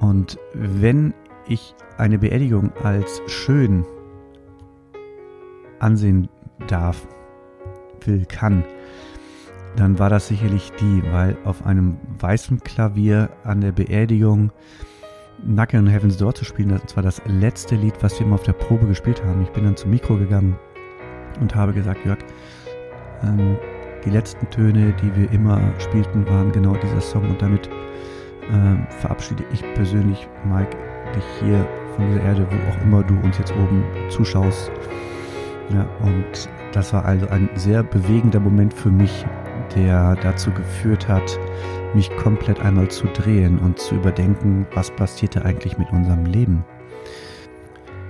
Und 0.00 0.38
wenn 0.52 1.14
ich 1.46 1.74
eine 1.98 2.18
Beerdigung 2.18 2.72
als 2.82 3.22
schön 3.26 3.86
ansehen 5.78 6.28
darf, 6.66 7.06
will, 8.04 8.26
kann, 8.26 8.64
dann 9.76 9.98
war 9.98 10.10
das 10.10 10.28
sicherlich 10.28 10.72
die, 10.80 11.02
weil 11.12 11.36
auf 11.44 11.66
einem 11.66 11.96
weißen 12.18 12.60
Klavier 12.60 13.30
an 13.42 13.60
der 13.60 13.72
Beerdigung 13.72 14.52
Knuckle 15.42 15.80
in 15.80 15.86
Heaven's 15.86 16.16
Door 16.16 16.34
zu 16.34 16.44
spielen, 16.44 16.68
das 16.68 16.96
war 16.96 17.02
das 17.02 17.20
letzte 17.26 17.74
Lied, 17.74 17.94
was 18.00 18.18
wir 18.18 18.26
immer 18.26 18.36
auf 18.36 18.44
der 18.44 18.52
Probe 18.52 18.86
gespielt 18.86 19.22
haben. 19.24 19.42
Ich 19.42 19.50
bin 19.50 19.64
dann 19.64 19.76
zum 19.76 19.90
Mikro 19.90 20.16
gegangen 20.16 20.56
und 21.40 21.54
habe 21.54 21.72
gesagt, 21.72 22.04
Jörg, 22.06 22.18
ähm, 23.22 23.56
die 24.04 24.10
letzten 24.10 24.48
Töne, 24.50 24.94
die 25.02 25.14
wir 25.16 25.30
immer 25.32 25.60
spielten, 25.78 26.26
waren 26.26 26.52
genau 26.52 26.74
dieser 26.76 27.00
Song 27.00 27.28
und 27.28 27.42
damit 27.42 27.68
ähm, 28.52 28.86
verabschiede 29.00 29.44
ich 29.52 29.62
persönlich, 29.74 30.28
Mike, 30.44 30.76
dich 31.14 31.24
hier 31.40 31.66
von 31.96 32.06
dieser 32.06 32.22
Erde, 32.22 32.46
wo 32.50 32.70
auch 32.70 32.82
immer 32.82 33.02
du 33.02 33.14
uns 33.20 33.38
jetzt 33.38 33.52
oben 33.52 33.82
zuschaust. 34.08 34.70
Ja, 35.70 35.86
und 36.02 36.48
das 36.72 36.92
war 36.92 37.04
also 37.04 37.26
ein 37.28 37.48
sehr 37.54 37.82
bewegender 37.82 38.40
Moment 38.40 38.74
für 38.74 38.90
mich, 38.90 39.24
der 39.74 40.16
dazu 40.16 40.50
geführt 40.50 41.08
hat, 41.08 41.38
mich 41.94 42.14
komplett 42.16 42.60
einmal 42.60 42.90
zu 42.90 43.06
drehen 43.06 43.58
und 43.58 43.78
zu 43.78 43.94
überdenken, 43.94 44.66
was 44.74 44.90
passierte 44.90 45.44
eigentlich 45.44 45.78
mit 45.78 45.90
unserem 45.90 46.26
Leben. 46.26 46.64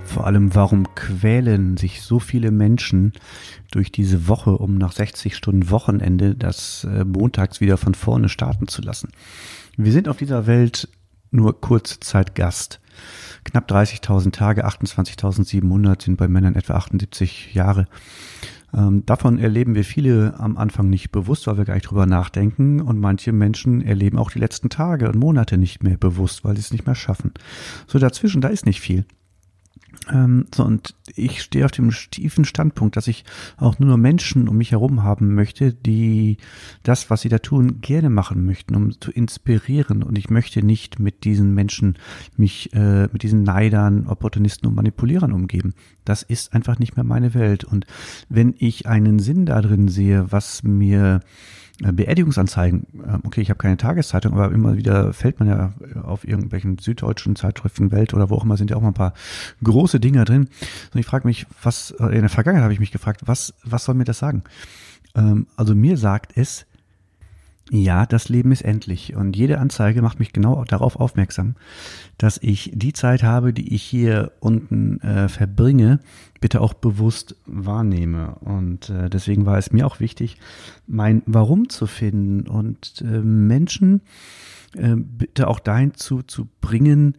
Vor 0.03 0.27
allem, 0.27 0.53
warum 0.53 0.93
quälen 0.95 1.77
sich 1.77 2.01
so 2.03 2.19
viele 2.19 2.51
Menschen 2.51 3.13
durch 3.71 3.91
diese 3.91 4.27
Woche, 4.27 4.51
um 4.51 4.77
nach 4.77 4.91
60 4.91 5.35
Stunden 5.35 5.69
Wochenende 5.71 6.35
das 6.35 6.83
äh, 6.83 7.03
montags 7.03 7.59
wieder 7.59 7.77
von 7.77 7.95
vorne 7.95 8.29
starten 8.29 8.67
zu 8.67 8.81
lassen? 8.81 9.09
Wir 9.77 9.91
sind 9.91 10.07
auf 10.07 10.17
dieser 10.17 10.45
Welt 10.45 10.87
nur 11.31 11.59
kurze 11.59 11.99
Zeit 11.99 12.35
Gast. 12.35 12.79
Knapp 13.43 13.69
30.000 13.69 14.31
Tage, 14.31 14.65
28.700 14.65 16.03
sind 16.03 16.17
bei 16.17 16.27
Männern 16.27 16.55
etwa 16.55 16.75
78 16.75 17.53
Jahre. 17.53 17.87
Ähm, 18.75 19.05
davon 19.05 19.37
erleben 19.37 19.75
wir 19.75 19.85
viele 19.85 20.39
am 20.39 20.57
Anfang 20.57 20.89
nicht 20.89 21.11
bewusst, 21.11 21.47
weil 21.47 21.57
wir 21.57 21.65
gar 21.65 21.75
nicht 21.75 21.89
drüber 21.89 22.05
nachdenken. 22.05 22.81
Und 22.81 22.99
manche 22.99 23.31
Menschen 23.31 23.81
erleben 23.81 24.17
auch 24.17 24.31
die 24.31 24.39
letzten 24.39 24.69
Tage 24.69 25.07
und 25.07 25.15
Monate 25.17 25.57
nicht 25.57 25.83
mehr 25.83 25.97
bewusst, 25.97 26.43
weil 26.43 26.55
sie 26.55 26.61
es 26.61 26.71
nicht 26.71 26.85
mehr 26.85 26.95
schaffen. 26.95 27.33
So 27.87 27.99
dazwischen, 27.99 28.41
da 28.41 28.49
ist 28.49 28.65
nicht 28.65 28.81
viel. 28.81 29.05
Ähm, 30.11 30.45
so, 30.53 30.63
und 30.63 30.95
ich 31.15 31.41
stehe 31.41 31.65
auf 31.65 31.71
dem 31.71 31.89
tiefen 32.11 32.45
Standpunkt, 32.45 32.95
dass 32.95 33.07
ich 33.07 33.23
auch 33.57 33.79
nur 33.79 33.97
Menschen 33.97 34.47
um 34.47 34.57
mich 34.57 34.71
herum 34.71 35.03
haben 35.03 35.33
möchte, 35.33 35.73
die 35.73 36.37
das, 36.83 37.09
was 37.09 37.21
sie 37.21 37.29
da 37.29 37.39
tun, 37.39 37.81
gerne 37.81 38.09
machen 38.09 38.45
möchten, 38.45 38.75
um 38.75 38.99
zu 38.99 39.11
inspirieren. 39.11 40.03
Und 40.03 40.17
ich 40.17 40.29
möchte 40.29 40.63
nicht 40.63 40.99
mit 40.99 41.23
diesen 41.23 41.53
Menschen 41.53 41.97
mich, 42.37 42.73
äh, 42.73 43.07
mit 43.11 43.23
diesen 43.23 43.43
Neidern, 43.43 44.07
Opportunisten 44.07 44.67
und 44.67 44.75
Manipulierern 44.75 45.31
umgeben. 45.31 45.73
Das 46.03 46.23
ist 46.23 46.53
einfach 46.53 46.79
nicht 46.79 46.95
mehr 46.95 47.05
meine 47.05 47.33
Welt. 47.33 47.63
Und 47.63 47.85
wenn 48.29 48.53
ich 48.57 48.87
einen 48.87 49.19
Sinn 49.19 49.45
darin 49.45 49.87
sehe, 49.87 50.31
was 50.31 50.63
mir 50.63 51.21
Beerdigungsanzeigen, 51.81 52.87
ähm, 53.05 53.21
okay, 53.23 53.41
ich 53.41 53.49
habe 53.49 53.57
keine 53.57 53.77
Tageszeitung, 53.77 54.33
aber 54.33 54.53
immer 54.53 54.77
wieder 54.77 55.11
fällt 55.11 55.39
man 55.39 55.49
ja 55.49 55.73
auf 56.03 56.25
irgendwelchen 56.25 56.77
süddeutschen 56.77 57.35
Zeitschriften 57.35 57.91
Welt 57.91 58.13
oder 58.13 58.29
wo 58.29 58.35
auch 58.35 58.45
immer 58.45 58.55
sind 58.55 58.71
ja 58.71 58.77
auch 58.77 58.81
mal 58.81 58.89
ein 58.89 58.93
paar 58.93 59.13
große 59.63 59.99
Dinger 59.99 60.23
drin. 60.23 60.47
Und 60.93 60.99
ich 60.99 61.05
frage 61.05 61.27
mich, 61.27 61.45
was, 61.61 61.91
äh, 61.99 62.05
in 62.15 62.21
der 62.21 62.29
Vergangenheit 62.29 62.63
habe 62.63 62.73
ich 62.73 62.79
mich 62.79 62.91
gefragt, 62.91 63.21
was, 63.25 63.53
was 63.63 63.83
soll 63.83 63.95
mir 63.95 64.05
das 64.05 64.19
sagen? 64.19 64.43
Ähm, 65.15 65.47
also 65.57 65.75
mir 65.75 65.97
sagt 65.97 66.37
es, 66.37 66.65
ja, 67.71 68.05
das 68.05 68.29
Leben 68.29 68.51
ist 68.51 68.61
endlich. 68.61 69.15
Und 69.15 69.35
jede 69.35 69.59
Anzeige 69.59 70.01
macht 70.01 70.19
mich 70.19 70.33
genau 70.33 70.63
darauf 70.65 70.97
aufmerksam, 70.97 71.55
dass 72.17 72.37
ich 72.37 72.71
die 72.75 72.93
Zeit 72.93 73.23
habe, 73.23 73.53
die 73.53 73.73
ich 73.73 73.81
hier 73.81 74.31
unten 74.39 75.01
äh, 75.01 75.27
verbringe, 75.29 75.99
bitte 76.39 76.61
auch 76.61 76.75
bewusst 76.75 77.35
wahrnehme. 77.47 78.35
Und 78.41 78.89
äh, 78.91 79.09
deswegen 79.09 79.47
war 79.47 79.57
es 79.57 79.71
mir 79.71 79.87
auch 79.87 79.99
wichtig, 79.99 80.37
mein 80.85 81.23
Warum 81.25 81.69
zu 81.69 81.87
finden 81.87 82.47
und 82.47 83.01
äh, 83.01 83.21
Menschen 83.21 84.01
äh, 84.75 84.95
bitte 84.95 85.47
auch 85.47 85.59
dahin 85.59 85.95
zu, 85.95 86.21
zu 86.21 86.47
bringen, 86.61 87.17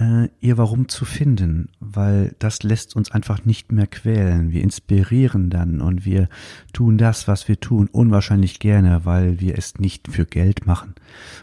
äh, 0.00 0.28
ihr 0.40 0.56
Warum 0.56 0.88
zu 0.88 1.04
finden, 1.04 1.68
weil 1.78 2.34
das 2.38 2.62
lässt 2.62 2.96
uns 2.96 3.10
einfach 3.10 3.44
nicht 3.44 3.70
mehr 3.70 3.86
quälen. 3.86 4.50
Wir 4.50 4.62
inspirieren 4.62 5.50
dann 5.50 5.80
und 5.80 6.04
wir 6.04 6.28
tun 6.72 6.96
das, 6.96 7.28
was 7.28 7.46
wir 7.48 7.60
tun, 7.60 7.88
unwahrscheinlich 7.92 8.58
gerne, 8.58 9.04
weil 9.04 9.40
wir 9.40 9.58
es 9.58 9.78
nicht 9.78 10.08
für 10.08 10.24
Geld 10.24 10.66
machen 10.66 10.94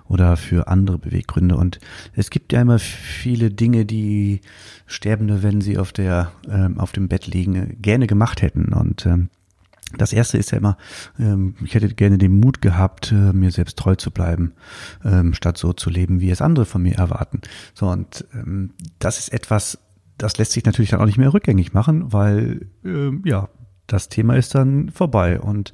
oder 0.06 0.36
für 0.38 0.68
andere 0.68 0.98
Beweggründe. 0.98 1.56
Und 1.56 1.80
es 2.14 2.32
gibt 2.32 2.52
ja 2.52 2.62
immer 2.62 2.80
viele 2.80 3.52
Dinge, 3.52 3.86
die 3.86 4.42
Sterbende, 4.88 5.44
wenn 5.44 5.62
sie 5.62 5.78
auf 5.78 5.94
der 5.94 6.32
äh, 6.48 6.68
auf 6.78 6.92
dem 6.92 7.08
Bett 7.08 7.28
liegen, 7.28 7.78
gerne 7.82 8.08
gemacht 8.08 8.42
hätten 8.42 8.74
und 8.74 9.06
ähm, 9.06 9.30
das 9.96 10.12
erste 10.12 10.38
ist 10.38 10.52
ja 10.52 10.58
immer, 10.58 10.78
ähm, 11.18 11.56
ich 11.64 11.74
hätte 11.74 11.88
gerne 11.90 12.18
den 12.18 12.40
Mut 12.40 12.62
gehabt, 12.62 13.12
äh, 13.12 13.34
mir 13.34 13.52
selbst 13.52 13.78
treu 13.78 13.96
zu 13.96 14.12
bleiben, 14.12 14.54
ähm, 15.06 15.34
statt 15.34 15.58
so 15.58 15.74
zu 15.74 15.90
leben, 15.90 16.20
wie 16.20 16.30
es 16.30 16.42
andere 16.42 16.66
von 16.66 16.82
mir 16.82 16.96
erwarten. 16.96 17.42
So, 17.74 17.88
und 17.88 18.26
ähm, 18.34 18.72
das 19.00 19.18
ist 19.20 19.30
etwas, 19.30 19.80
das 20.18 20.38
lässt 20.38 20.52
sich 20.52 20.66
natürlich 20.66 20.90
dann 20.90 21.00
auch 21.00 21.06
nicht 21.06 21.18
mehr 21.18 21.34
rückgängig 21.34 21.74
machen, 21.74 22.12
weil, 22.12 22.68
ähm, 22.84 23.22
ja, 23.26 23.50
das 23.88 24.10
Thema 24.10 24.36
ist 24.36 24.54
dann 24.54 24.90
vorbei. 24.90 25.40
Und 25.40 25.72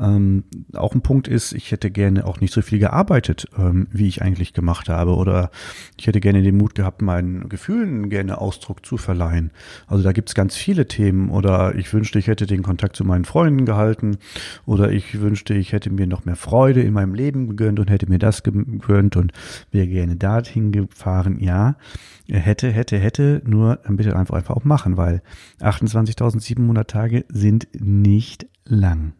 ähm, 0.00 0.44
auch 0.74 0.94
ein 0.94 1.02
Punkt 1.02 1.28
ist, 1.28 1.52
ich 1.52 1.72
hätte 1.72 1.90
gerne 1.90 2.24
auch 2.24 2.40
nicht 2.40 2.54
so 2.54 2.62
viel 2.62 2.78
gearbeitet, 2.78 3.48
ähm, 3.58 3.88
wie 3.90 4.08
ich 4.08 4.22
eigentlich 4.22 4.54
gemacht 4.54 4.88
habe. 4.88 5.16
Oder 5.16 5.50
ich 5.96 6.06
hätte 6.06 6.20
gerne 6.20 6.42
den 6.42 6.56
Mut 6.56 6.74
gehabt, 6.76 7.02
meinen 7.02 7.48
Gefühlen 7.48 8.08
gerne 8.08 8.40
Ausdruck 8.40 8.86
zu 8.86 8.96
verleihen. 8.96 9.50
Also 9.86 10.04
da 10.04 10.12
gibt's 10.12 10.34
ganz 10.34 10.56
viele 10.56 10.86
Themen. 10.86 11.30
Oder 11.30 11.74
ich 11.74 11.92
wünschte, 11.92 12.18
ich 12.18 12.28
hätte 12.28 12.46
den 12.46 12.62
Kontakt 12.62 12.96
zu 12.96 13.04
meinen 13.04 13.24
Freunden 13.24 13.66
gehalten. 13.66 14.18
Oder 14.64 14.92
ich 14.92 15.20
wünschte, 15.20 15.54
ich 15.54 15.72
hätte 15.72 15.90
mir 15.90 16.06
noch 16.06 16.24
mehr 16.24 16.36
Freude 16.36 16.82
in 16.82 16.92
meinem 16.92 17.14
Leben 17.14 17.48
gegönnt 17.48 17.80
und 17.80 17.90
hätte 17.90 18.08
mir 18.08 18.18
das 18.18 18.44
gegönnt 18.44 19.16
und 19.16 19.32
wäre 19.72 19.88
gerne 19.88 20.16
dorthin 20.16 20.70
gefahren. 20.70 21.38
Ja, 21.40 21.76
hätte, 22.28 22.70
hätte, 22.70 22.98
hätte, 22.98 23.42
nur 23.44 23.76
dann 23.76 23.96
bitte 23.96 24.14
einfach, 24.14 24.36
einfach 24.36 24.56
auch 24.56 24.64
machen, 24.64 24.96
weil 24.96 25.22
28.700 25.60 26.84
Tage 26.84 27.24
sind 27.28 27.47
nicht 27.50 28.46
lang. 28.64 29.12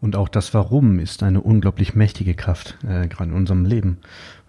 Und 0.00 0.16
auch 0.16 0.28
das 0.28 0.52
Warum 0.52 0.98
ist 0.98 1.22
eine 1.22 1.40
unglaublich 1.40 1.94
mächtige 1.94 2.34
Kraft, 2.34 2.76
äh, 2.82 3.06
gerade 3.06 3.30
in 3.30 3.36
unserem 3.36 3.64
Leben. 3.64 3.98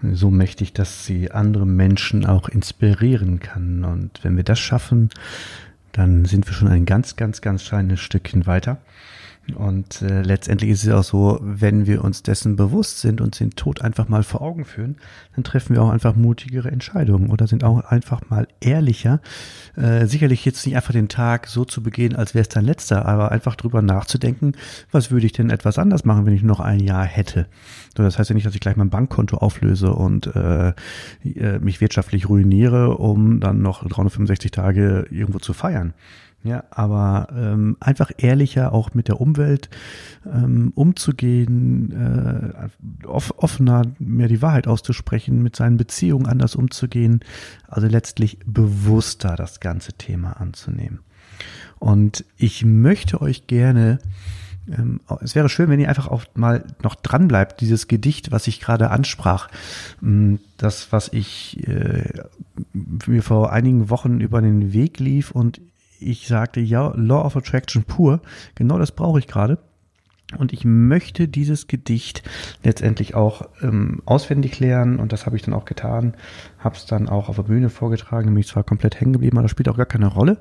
So 0.02 0.32
mächtig, 0.32 0.74
dass 0.74 1.06
sie 1.06 1.30
andere 1.32 1.68
Menschen 1.68 2.26
auch 2.26 2.50
inspirieren 2.50 3.40
kann. 3.40 3.86
Und 3.86 4.24
wenn 4.24 4.36
wir 4.36 4.44
das 4.44 4.60
schaffen, 4.60 5.12
dann 5.92 6.26
sind 6.26 6.48
wir 6.48 6.54
schon 6.54 6.70
ein 6.70 6.86
ganz, 6.86 7.16
ganz, 7.18 7.42
ganz 7.42 7.66
kleines 7.66 8.00
Stückchen 8.00 8.48
weiter. 8.48 8.80
Und 9.56 10.02
äh, 10.02 10.22
letztendlich 10.22 10.70
ist 10.70 10.86
es 10.86 10.94
auch 10.94 11.04
so, 11.04 11.38
wenn 11.42 11.86
wir 11.86 12.04
uns 12.04 12.24
dessen 12.24 12.56
bewusst 12.56 13.02
sind 13.02 13.20
und 13.20 13.38
den 13.42 13.52
Tod 13.52 13.82
einfach 13.82 14.08
mal 14.08 14.24
vor 14.24 14.42
Augen 14.42 14.64
führen, 14.64 14.96
dann 15.36 15.44
treffen 15.44 15.76
wir 15.76 15.84
auch 15.84 15.90
einfach 15.90 16.16
mutigere 16.16 16.72
Entscheidungen 16.72 17.30
oder 17.30 17.46
sind 17.46 17.66
auch 17.66 17.82
einfach 17.82 18.22
mal 18.30 18.48
ehrlicher. 18.62 19.20
Äh, 19.76 20.06
sicherlich 20.06 20.46
jetzt 20.46 20.66
nicht 20.66 20.78
einfach 20.78 20.94
den 20.94 21.10
Tag 21.10 21.48
so 21.48 21.66
zu 21.66 21.84
begehen, 21.84 22.16
als 22.16 22.34
wäre 22.34 22.44
es 22.44 22.50
dein 22.50 22.64
letzter, 22.64 23.06
aber 23.06 23.34
einfach 23.34 23.58
drüber 23.58 23.82
nachzudenken, 23.82 24.54
was 24.92 25.12
würde 25.12 25.26
ich 25.26 25.34
denn 25.34 25.50
etwas 25.50 25.78
anders 25.78 26.06
machen, 26.06 26.26
wenn 26.26 26.34
ich 26.34 26.44
noch 26.44 26.62
ein 26.62 26.80
Jahr 26.80 27.06
hätte. 27.06 27.48
So, 27.98 28.04
das 28.04 28.18
heißt 28.18 28.30
ja 28.30 28.36
nicht, 28.36 28.46
dass 28.46 28.56
ich 28.56 28.62
gleich 28.62 28.78
mein 28.78 28.90
Bankkonto 28.90 29.38
auflöse 29.38 29.94
und 29.94 30.28
äh, 30.28 30.70
äh 31.26 31.60
mich 31.60 31.82
wirtschaftlich 31.82 32.30
ruiniere, 32.30 32.98
um 32.98 33.42
dann 33.42 33.62
noch 33.62 33.86
365 33.86 34.52
Tage 34.52 35.06
irgendwo 35.12 35.40
zu 35.40 35.52
feiern. 35.52 35.94
Ja, 36.44 36.66
aber 36.72 37.30
ähm, 37.34 37.78
einfach 37.80 38.12
ehrlicher 38.18 38.74
auch 38.74 38.94
mit 38.94 39.08
der 39.08 39.22
Umwelt 39.22 39.70
ähm, 40.26 40.74
umzugehen, 40.76 41.94
äh, 41.94 43.08
off 43.08 43.34
offener 43.38 43.84
mehr 43.98 44.28
die 44.28 44.42
Wahrheit 44.42 44.68
auszusprechen, 44.68 45.42
mit 45.42 45.56
seinen 45.56 45.78
Beziehungen 45.78 46.26
anders 46.26 46.56
umzugehen, 46.56 47.22
also 47.70 47.88
letztlich 47.88 48.40
bewusster 48.46 49.38
das 49.38 49.62
ganze 49.62 49.94
Thema 49.94 50.34
anzunehmen. 50.34 51.00
Und 51.80 52.26
ich 52.36 52.66
möchte 52.66 53.22
euch 53.22 53.48
gerne 53.48 54.00
ähm, 54.72 55.02
es 55.22 55.36
wäre 55.36 55.50
schön, 55.50 55.70
wenn 55.70 55.80
ihr 55.80 55.90
einfach 55.90 56.08
auch 56.08 56.24
mal 56.36 56.64
noch 56.82 56.96
dran 56.96 57.28
bleibt, 57.28 57.60
dieses 57.62 57.88
Gedicht, 57.88 58.32
was 58.32 58.48
ich 58.48 58.62
gerade 58.62 58.92
ansprach. 58.92 59.50
Ähm, 60.02 60.40
das, 60.58 60.92
was 60.92 61.12
ich 61.12 61.68
äh, 61.68 62.24
mir 63.06 63.24
vor 63.24 63.52
einigen 63.52 63.90
Wochen 63.90 64.22
über 64.22 64.42
den 64.42 64.72
Weg 64.72 65.00
lief 65.00 65.32
und 65.32 65.60
ich 66.04 66.28
sagte, 66.28 66.60
ja, 66.60 66.94
Law 66.96 67.26
of 67.26 67.36
Attraction 67.36 67.84
pur, 67.84 68.22
genau 68.56 68.78
das 68.78 68.92
brauche 68.92 69.20
ich 69.20 69.28
gerade. 69.28 69.58
Und 70.38 70.54
ich 70.54 70.66
möchte 70.66 71.28
dieses 71.28 71.68
Gedicht 71.68 72.24
letztendlich 72.64 73.16
auch 73.16 73.44
ähm, 73.62 74.02
auswendig 74.06 74.60
lernen 74.60 75.00
und 75.00 75.12
das 75.12 75.26
habe 75.26 75.36
ich 75.36 75.44
dann 75.44 75.54
auch 75.54 75.66
getan. 75.66 76.16
Habe 76.60 76.76
es 76.76 76.86
dann 76.86 77.10
auch 77.10 77.30
auf 77.30 77.36
der 77.36 77.44
Bühne 77.44 77.70
vorgetragen, 77.70 78.26
nämlich 78.26 78.48
zwar 78.48 78.64
komplett 78.64 79.00
hängen 79.00 79.14
geblieben, 79.14 79.38
aber 79.38 79.44
das 79.44 79.52
spielt 79.52 79.70
auch 79.70 79.78
gar 79.78 79.86
keine 79.86 80.08
Rolle. 80.08 80.38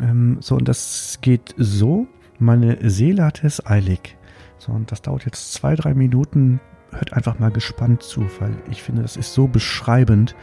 Ähm, 0.00 0.38
so, 0.40 0.54
und 0.54 0.68
das 0.68 1.18
geht 1.20 1.54
so. 1.56 2.06
Meine 2.38 2.78
Seele 2.88 3.24
hatte 3.24 3.46
es 3.46 3.64
eilig. 3.64 4.16
So, 4.58 4.72
und 4.72 4.92
das 4.92 5.02
dauert 5.02 5.24
jetzt 5.24 5.52
zwei, 5.52 5.74
drei 5.74 5.94
Minuten. 5.94 6.60
Hört 6.92 7.12
einfach 7.12 7.38
mal 7.38 7.50
gespannt 7.50 8.02
zu, 8.02 8.26
weil 8.38 8.56
ich 8.70 8.82
finde, 8.82 9.02
das 9.02 9.16
ist 9.16 9.34
so 9.34 9.48
beschreibend, 9.48 10.34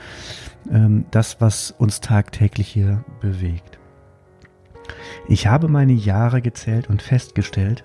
ähm, 0.72 1.06
das, 1.12 1.40
was 1.40 1.72
uns 1.72 2.02
tagtäglich 2.02 2.68
hier 2.68 3.04
bewegt. 3.22 3.80
Ich 5.28 5.48
habe 5.48 5.68
meine 5.68 5.94
Jahre 5.94 6.42
gezählt 6.42 6.90
und 6.90 7.02
festgestellt, 7.02 7.84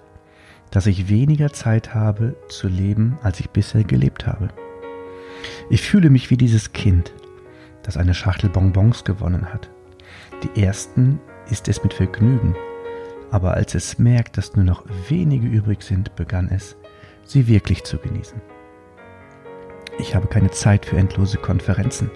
dass 0.71 0.87
ich 0.87 1.09
weniger 1.09 1.53
Zeit 1.53 1.95
habe 1.95 2.37
zu 2.49 2.69
leben, 2.69 3.19
als 3.23 3.41
ich 3.41 3.51
bisher 3.51 3.85
gelebt 3.85 4.27
habe. 4.27 4.49
Ich 5.71 5.83
fühle 5.83 6.11
mich 6.11 6.31
wie 6.31 6.37
dieses 6.37 6.73
Kind, 6.73 7.13
das 7.83 7.97
eine 7.97 8.15
Schachtel 8.15 8.51
Bonbons 8.51 9.05
gewonnen 9.05 9.53
hat. 9.53 9.71
Die 10.43 10.63
ersten 10.63 11.21
isst 11.51 11.69
es 11.69 11.83
mit 11.83 11.95
Vergnügen, 11.95 12.55
aber 13.31 13.55
als 13.55 13.75
es 13.75 13.99
merkt, 13.99 14.37
dass 14.37 14.57
nur 14.57 14.65
noch 14.65 14.85
wenige 15.09 15.47
übrig 15.47 15.83
sind, 15.83 16.15
begann 16.17 16.49
es, 16.51 16.77
sie 17.25 17.47
wirklich 17.47 17.85
zu 17.85 17.99
genießen. 17.99 18.41
Ich 19.99 20.15
habe 20.15 20.29
keine 20.29 20.51
Zeit 20.51 20.87
für 20.87 20.97
endlose 20.97 21.39
Konferenzen, 21.39 22.11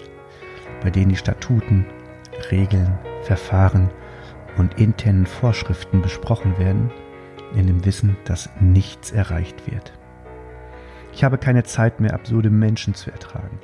bei 0.81 0.89
denen 0.89 1.09
die 1.09 1.17
Statuten, 1.17 1.85
Regeln, 2.51 2.97
Verfahren 3.23 3.89
und 4.57 4.79
internen 4.79 5.25
Vorschriften 5.25 6.01
besprochen 6.01 6.57
werden, 6.57 6.91
in 7.55 7.67
dem 7.67 7.85
Wissen, 7.85 8.17
dass 8.25 8.49
nichts 8.59 9.11
erreicht 9.11 9.71
wird. 9.71 9.93
Ich 11.13 11.23
habe 11.23 11.37
keine 11.37 11.63
Zeit 11.63 11.99
mehr, 11.99 12.13
absurde 12.13 12.49
Menschen 12.49 12.95
zu 12.95 13.11
ertragen, 13.11 13.59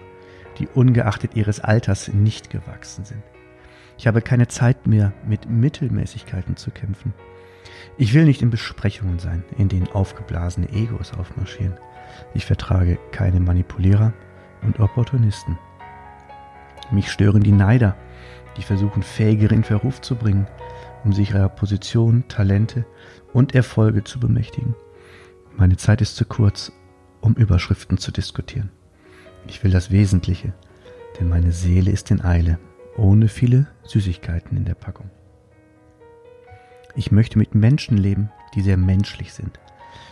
die 0.60 0.68
ungeachtet 0.68 1.36
ihres 1.36 1.60
Alters 1.60 2.10
nicht 2.10 2.50
gewachsen 2.50 3.06
sind. 3.06 3.24
Ich 3.98 4.08
habe 4.08 4.22
keine 4.22 4.48
Zeit 4.48 4.88
mehr, 4.88 5.12
mit 5.28 5.50
Mittelmäßigkeiten 5.50 6.56
zu 6.56 6.72
kämpfen. 6.72 7.14
Ich 7.98 8.14
will 8.14 8.26
nicht 8.26 8.42
in 8.42 8.50
Besprechungen 8.50 9.20
sein, 9.20 9.44
in 9.58 9.68
denen 9.68 9.90
aufgeblasene 9.90 10.70
Egos 10.70 11.14
aufmarschieren. 11.14 11.78
Ich 12.34 12.46
vertrage 12.46 12.98
keine 13.12 13.40
Manipulierer 13.40 14.14
und 14.62 14.80
Opportunisten. 14.80 15.58
Mich 16.92 17.12
stören 17.12 17.44
die 17.44 17.52
Neider, 17.52 17.96
die 18.58 18.64
versuchen, 18.64 19.04
Fähigere 19.04 19.54
in 19.54 19.64
Verruf 19.64 20.02
zu 20.02 20.16
bringen, 20.16 20.48
um 21.04 21.14
sich 21.14 21.32
ihrer 21.32 21.50
Position, 21.50 22.28
Talente 22.28 22.86
und 23.34 23.56
Erfolge 23.56 24.04
zu 24.04 24.20
bemächtigen. 24.20 24.76
Meine 25.56 25.78
Zeit 25.78 26.02
ist 26.02 26.16
zu 26.16 26.26
kurz, 26.26 26.72
um 27.22 27.34
Überschriften 27.34 27.98
zu 27.98 28.12
diskutieren. 28.12 28.72
Ich 29.48 29.64
will 29.64 29.72
das 29.72 29.92
Wesentliche, 29.92 30.54
denn 31.20 31.30
meine 31.30 31.52
Seele 31.52 31.92
ist 31.92 32.12
in 32.12 32.22
Eile, 32.22 32.60
ohne 32.98 33.28
viele 33.28 33.68
Süßigkeiten 33.84 34.58
in 34.58 34.66
der 34.66 34.76
Packung. 34.76 35.10
Ich 36.96 37.12
möchte 37.12 37.38
mit 37.38 37.56
Menschen 37.56 37.98
leben, 37.98 38.32
die 38.56 38.62
sehr 38.62 38.78
menschlich 38.78 39.34
sind. 39.34 39.60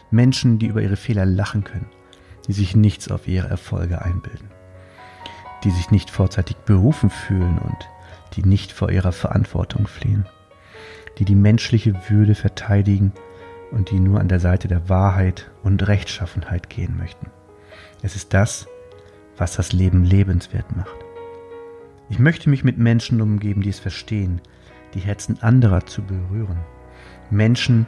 Menschen, 0.09 0.59
die 0.59 0.67
über 0.67 0.81
ihre 0.81 0.95
Fehler 0.95 1.25
lachen 1.25 1.63
können, 1.63 1.89
die 2.47 2.53
sich 2.53 2.75
nichts 2.75 3.11
auf 3.11 3.27
ihre 3.27 3.49
Erfolge 3.49 4.01
einbilden, 4.01 4.49
die 5.63 5.71
sich 5.71 5.91
nicht 5.91 6.09
vorzeitig 6.09 6.55
berufen 6.57 7.09
fühlen 7.09 7.57
und 7.57 7.89
die 8.33 8.43
nicht 8.43 8.71
vor 8.71 8.89
ihrer 8.89 9.11
Verantwortung 9.11 9.87
fliehen 9.87 10.25
die 11.17 11.25
die 11.25 11.35
menschliche 11.35 11.93
Würde 12.09 12.35
verteidigen 12.35 13.11
und 13.71 13.91
die 13.91 13.99
nur 13.99 14.19
an 14.19 14.27
der 14.27 14.39
Seite 14.39 14.67
der 14.67 14.87
Wahrheit 14.89 15.49
und 15.63 15.87
Rechtschaffenheit 15.87 16.69
gehen 16.69 16.97
möchten. 16.97 17.27
Es 18.01 18.15
ist 18.15 18.33
das, 18.33 18.67
was 19.35 19.55
das 19.55 19.73
Leben 19.73 20.03
lebenswert 20.03 20.75
macht. 20.75 20.95
Ich 22.09 22.19
möchte 22.19 22.49
mich 22.49 22.63
mit 22.63 22.77
Menschen 22.77 23.21
umgeben, 23.21 23.61
die 23.61 23.69
es 23.69 23.79
verstehen, 23.79 24.41
die 24.93 24.99
Herzen 24.99 25.41
anderer 25.41 25.85
zu 25.85 26.01
berühren. 26.01 26.59
Menschen, 27.29 27.85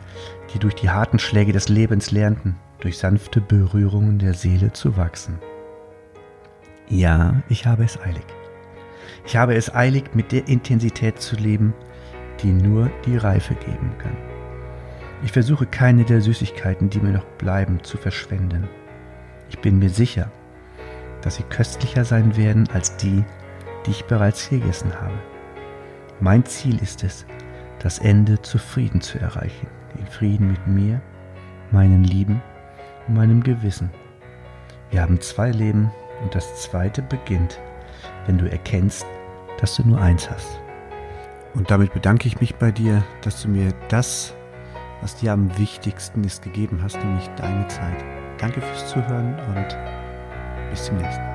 die 0.53 0.59
durch 0.59 0.75
die 0.75 0.89
harten 0.89 1.19
Schläge 1.19 1.53
des 1.53 1.69
Lebens 1.69 2.11
lernten, 2.11 2.57
durch 2.79 2.97
sanfte 2.97 3.39
Berührungen 3.39 4.19
der 4.19 4.33
Seele 4.33 4.73
zu 4.73 4.97
wachsen. 4.97 5.39
Ja, 6.89 7.41
ich 7.47 7.65
habe 7.65 7.83
es 7.83 7.99
eilig. 8.01 8.25
Ich 9.25 9.37
habe 9.37 9.55
es 9.55 9.73
eilig, 9.73 10.15
mit 10.15 10.31
der 10.31 10.47
Intensität 10.47 11.21
zu 11.21 11.35
leben, 11.35 11.73
die 12.41 12.51
nur 12.51 12.89
die 13.05 13.17
Reife 13.17 13.55
geben 13.55 13.91
kann. 13.97 14.15
Ich 15.23 15.31
versuche 15.31 15.65
keine 15.65 16.05
der 16.05 16.21
Süßigkeiten, 16.21 16.89
die 16.89 16.99
mir 16.99 17.11
noch 17.11 17.25
bleiben, 17.37 17.83
zu 17.83 17.97
verschwenden. 17.97 18.67
Ich 19.49 19.59
bin 19.59 19.79
mir 19.79 19.89
sicher, 19.89 20.31
dass 21.21 21.35
sie 21.35 21.43
köstlicher 21.43 22.05
sein 22.05 22.37
werden 22.37 22.69
als 22.73 22.95
die, 22.97 23.23
die 23.85 23.91
ich 23.91 24.05
bereits 24.05 24.49
gegessen 24.49 24.93
habe. 24.99 25.17
Mein 26.21 26.45
Ziel 26.45 26.81
ist 26.81 27.03
es, 27.03 27.25
das 27.79 27.99
Ende 27.99 28.41
zufrieden 28.41 29.01
zu 29.01 29.19
erreichen, 29.19 29.67
in 29.97 30.05
Frieden 30.05 30.51
mit 30.51 30.67
mir, 30.67 31.01
meinen 31.71 32.03
Lieben 32.03 32.41
und 33.07 33.15
meinem 33.15 33.43
Gewissen. 33.43 33.89
Wir 34.91 35.01
haben 35.01 35.19
zwei 35.21 35.51
Leben 35.51 35.91
und 36.23 36.35
das 36.35 36.61
zweite 36.61 37.01
beginnt, 37.01 37.59
wenn 38.25 38.37
du 38.37 38.49
erkennst, 38.49 39.05
dass 39.59 39.75
du 39.75 39.87
nur 39.87 39.99
eins 39.99 40.29
hast. 40.29 40.59
Und 41.53 41.71
damit 41.71 41.93
bedanke 41.93 42.27
ich 42.27 42.39
mich 42.39 42.55
bei 42.55 42.71
dir, 42.71 43.03
dass 43.21 43.41
du 43.41 43.49
mir 43.49 43.73
das, 43.89 44.33
was 45.01 45.15
dir 45.15 45.33
am 45.33 45.57
wichtigsten 45.57 46.23
ist, 46.23 46.41
gegeben 46.41 46.79
hast, 46.81 46.97
nämlich 46.97 47.27
deine 47.37 47.67
Zeit. 47.67 48.03
Danke 48.37 48.61
fürs 48.61 48.89
Zuhören 48.89 49.37
und 49.55 49.77
bis 50.69 50.85
zum 50.85 50.97
nächsten 50.97 51.23
Mal. 51.23 51.28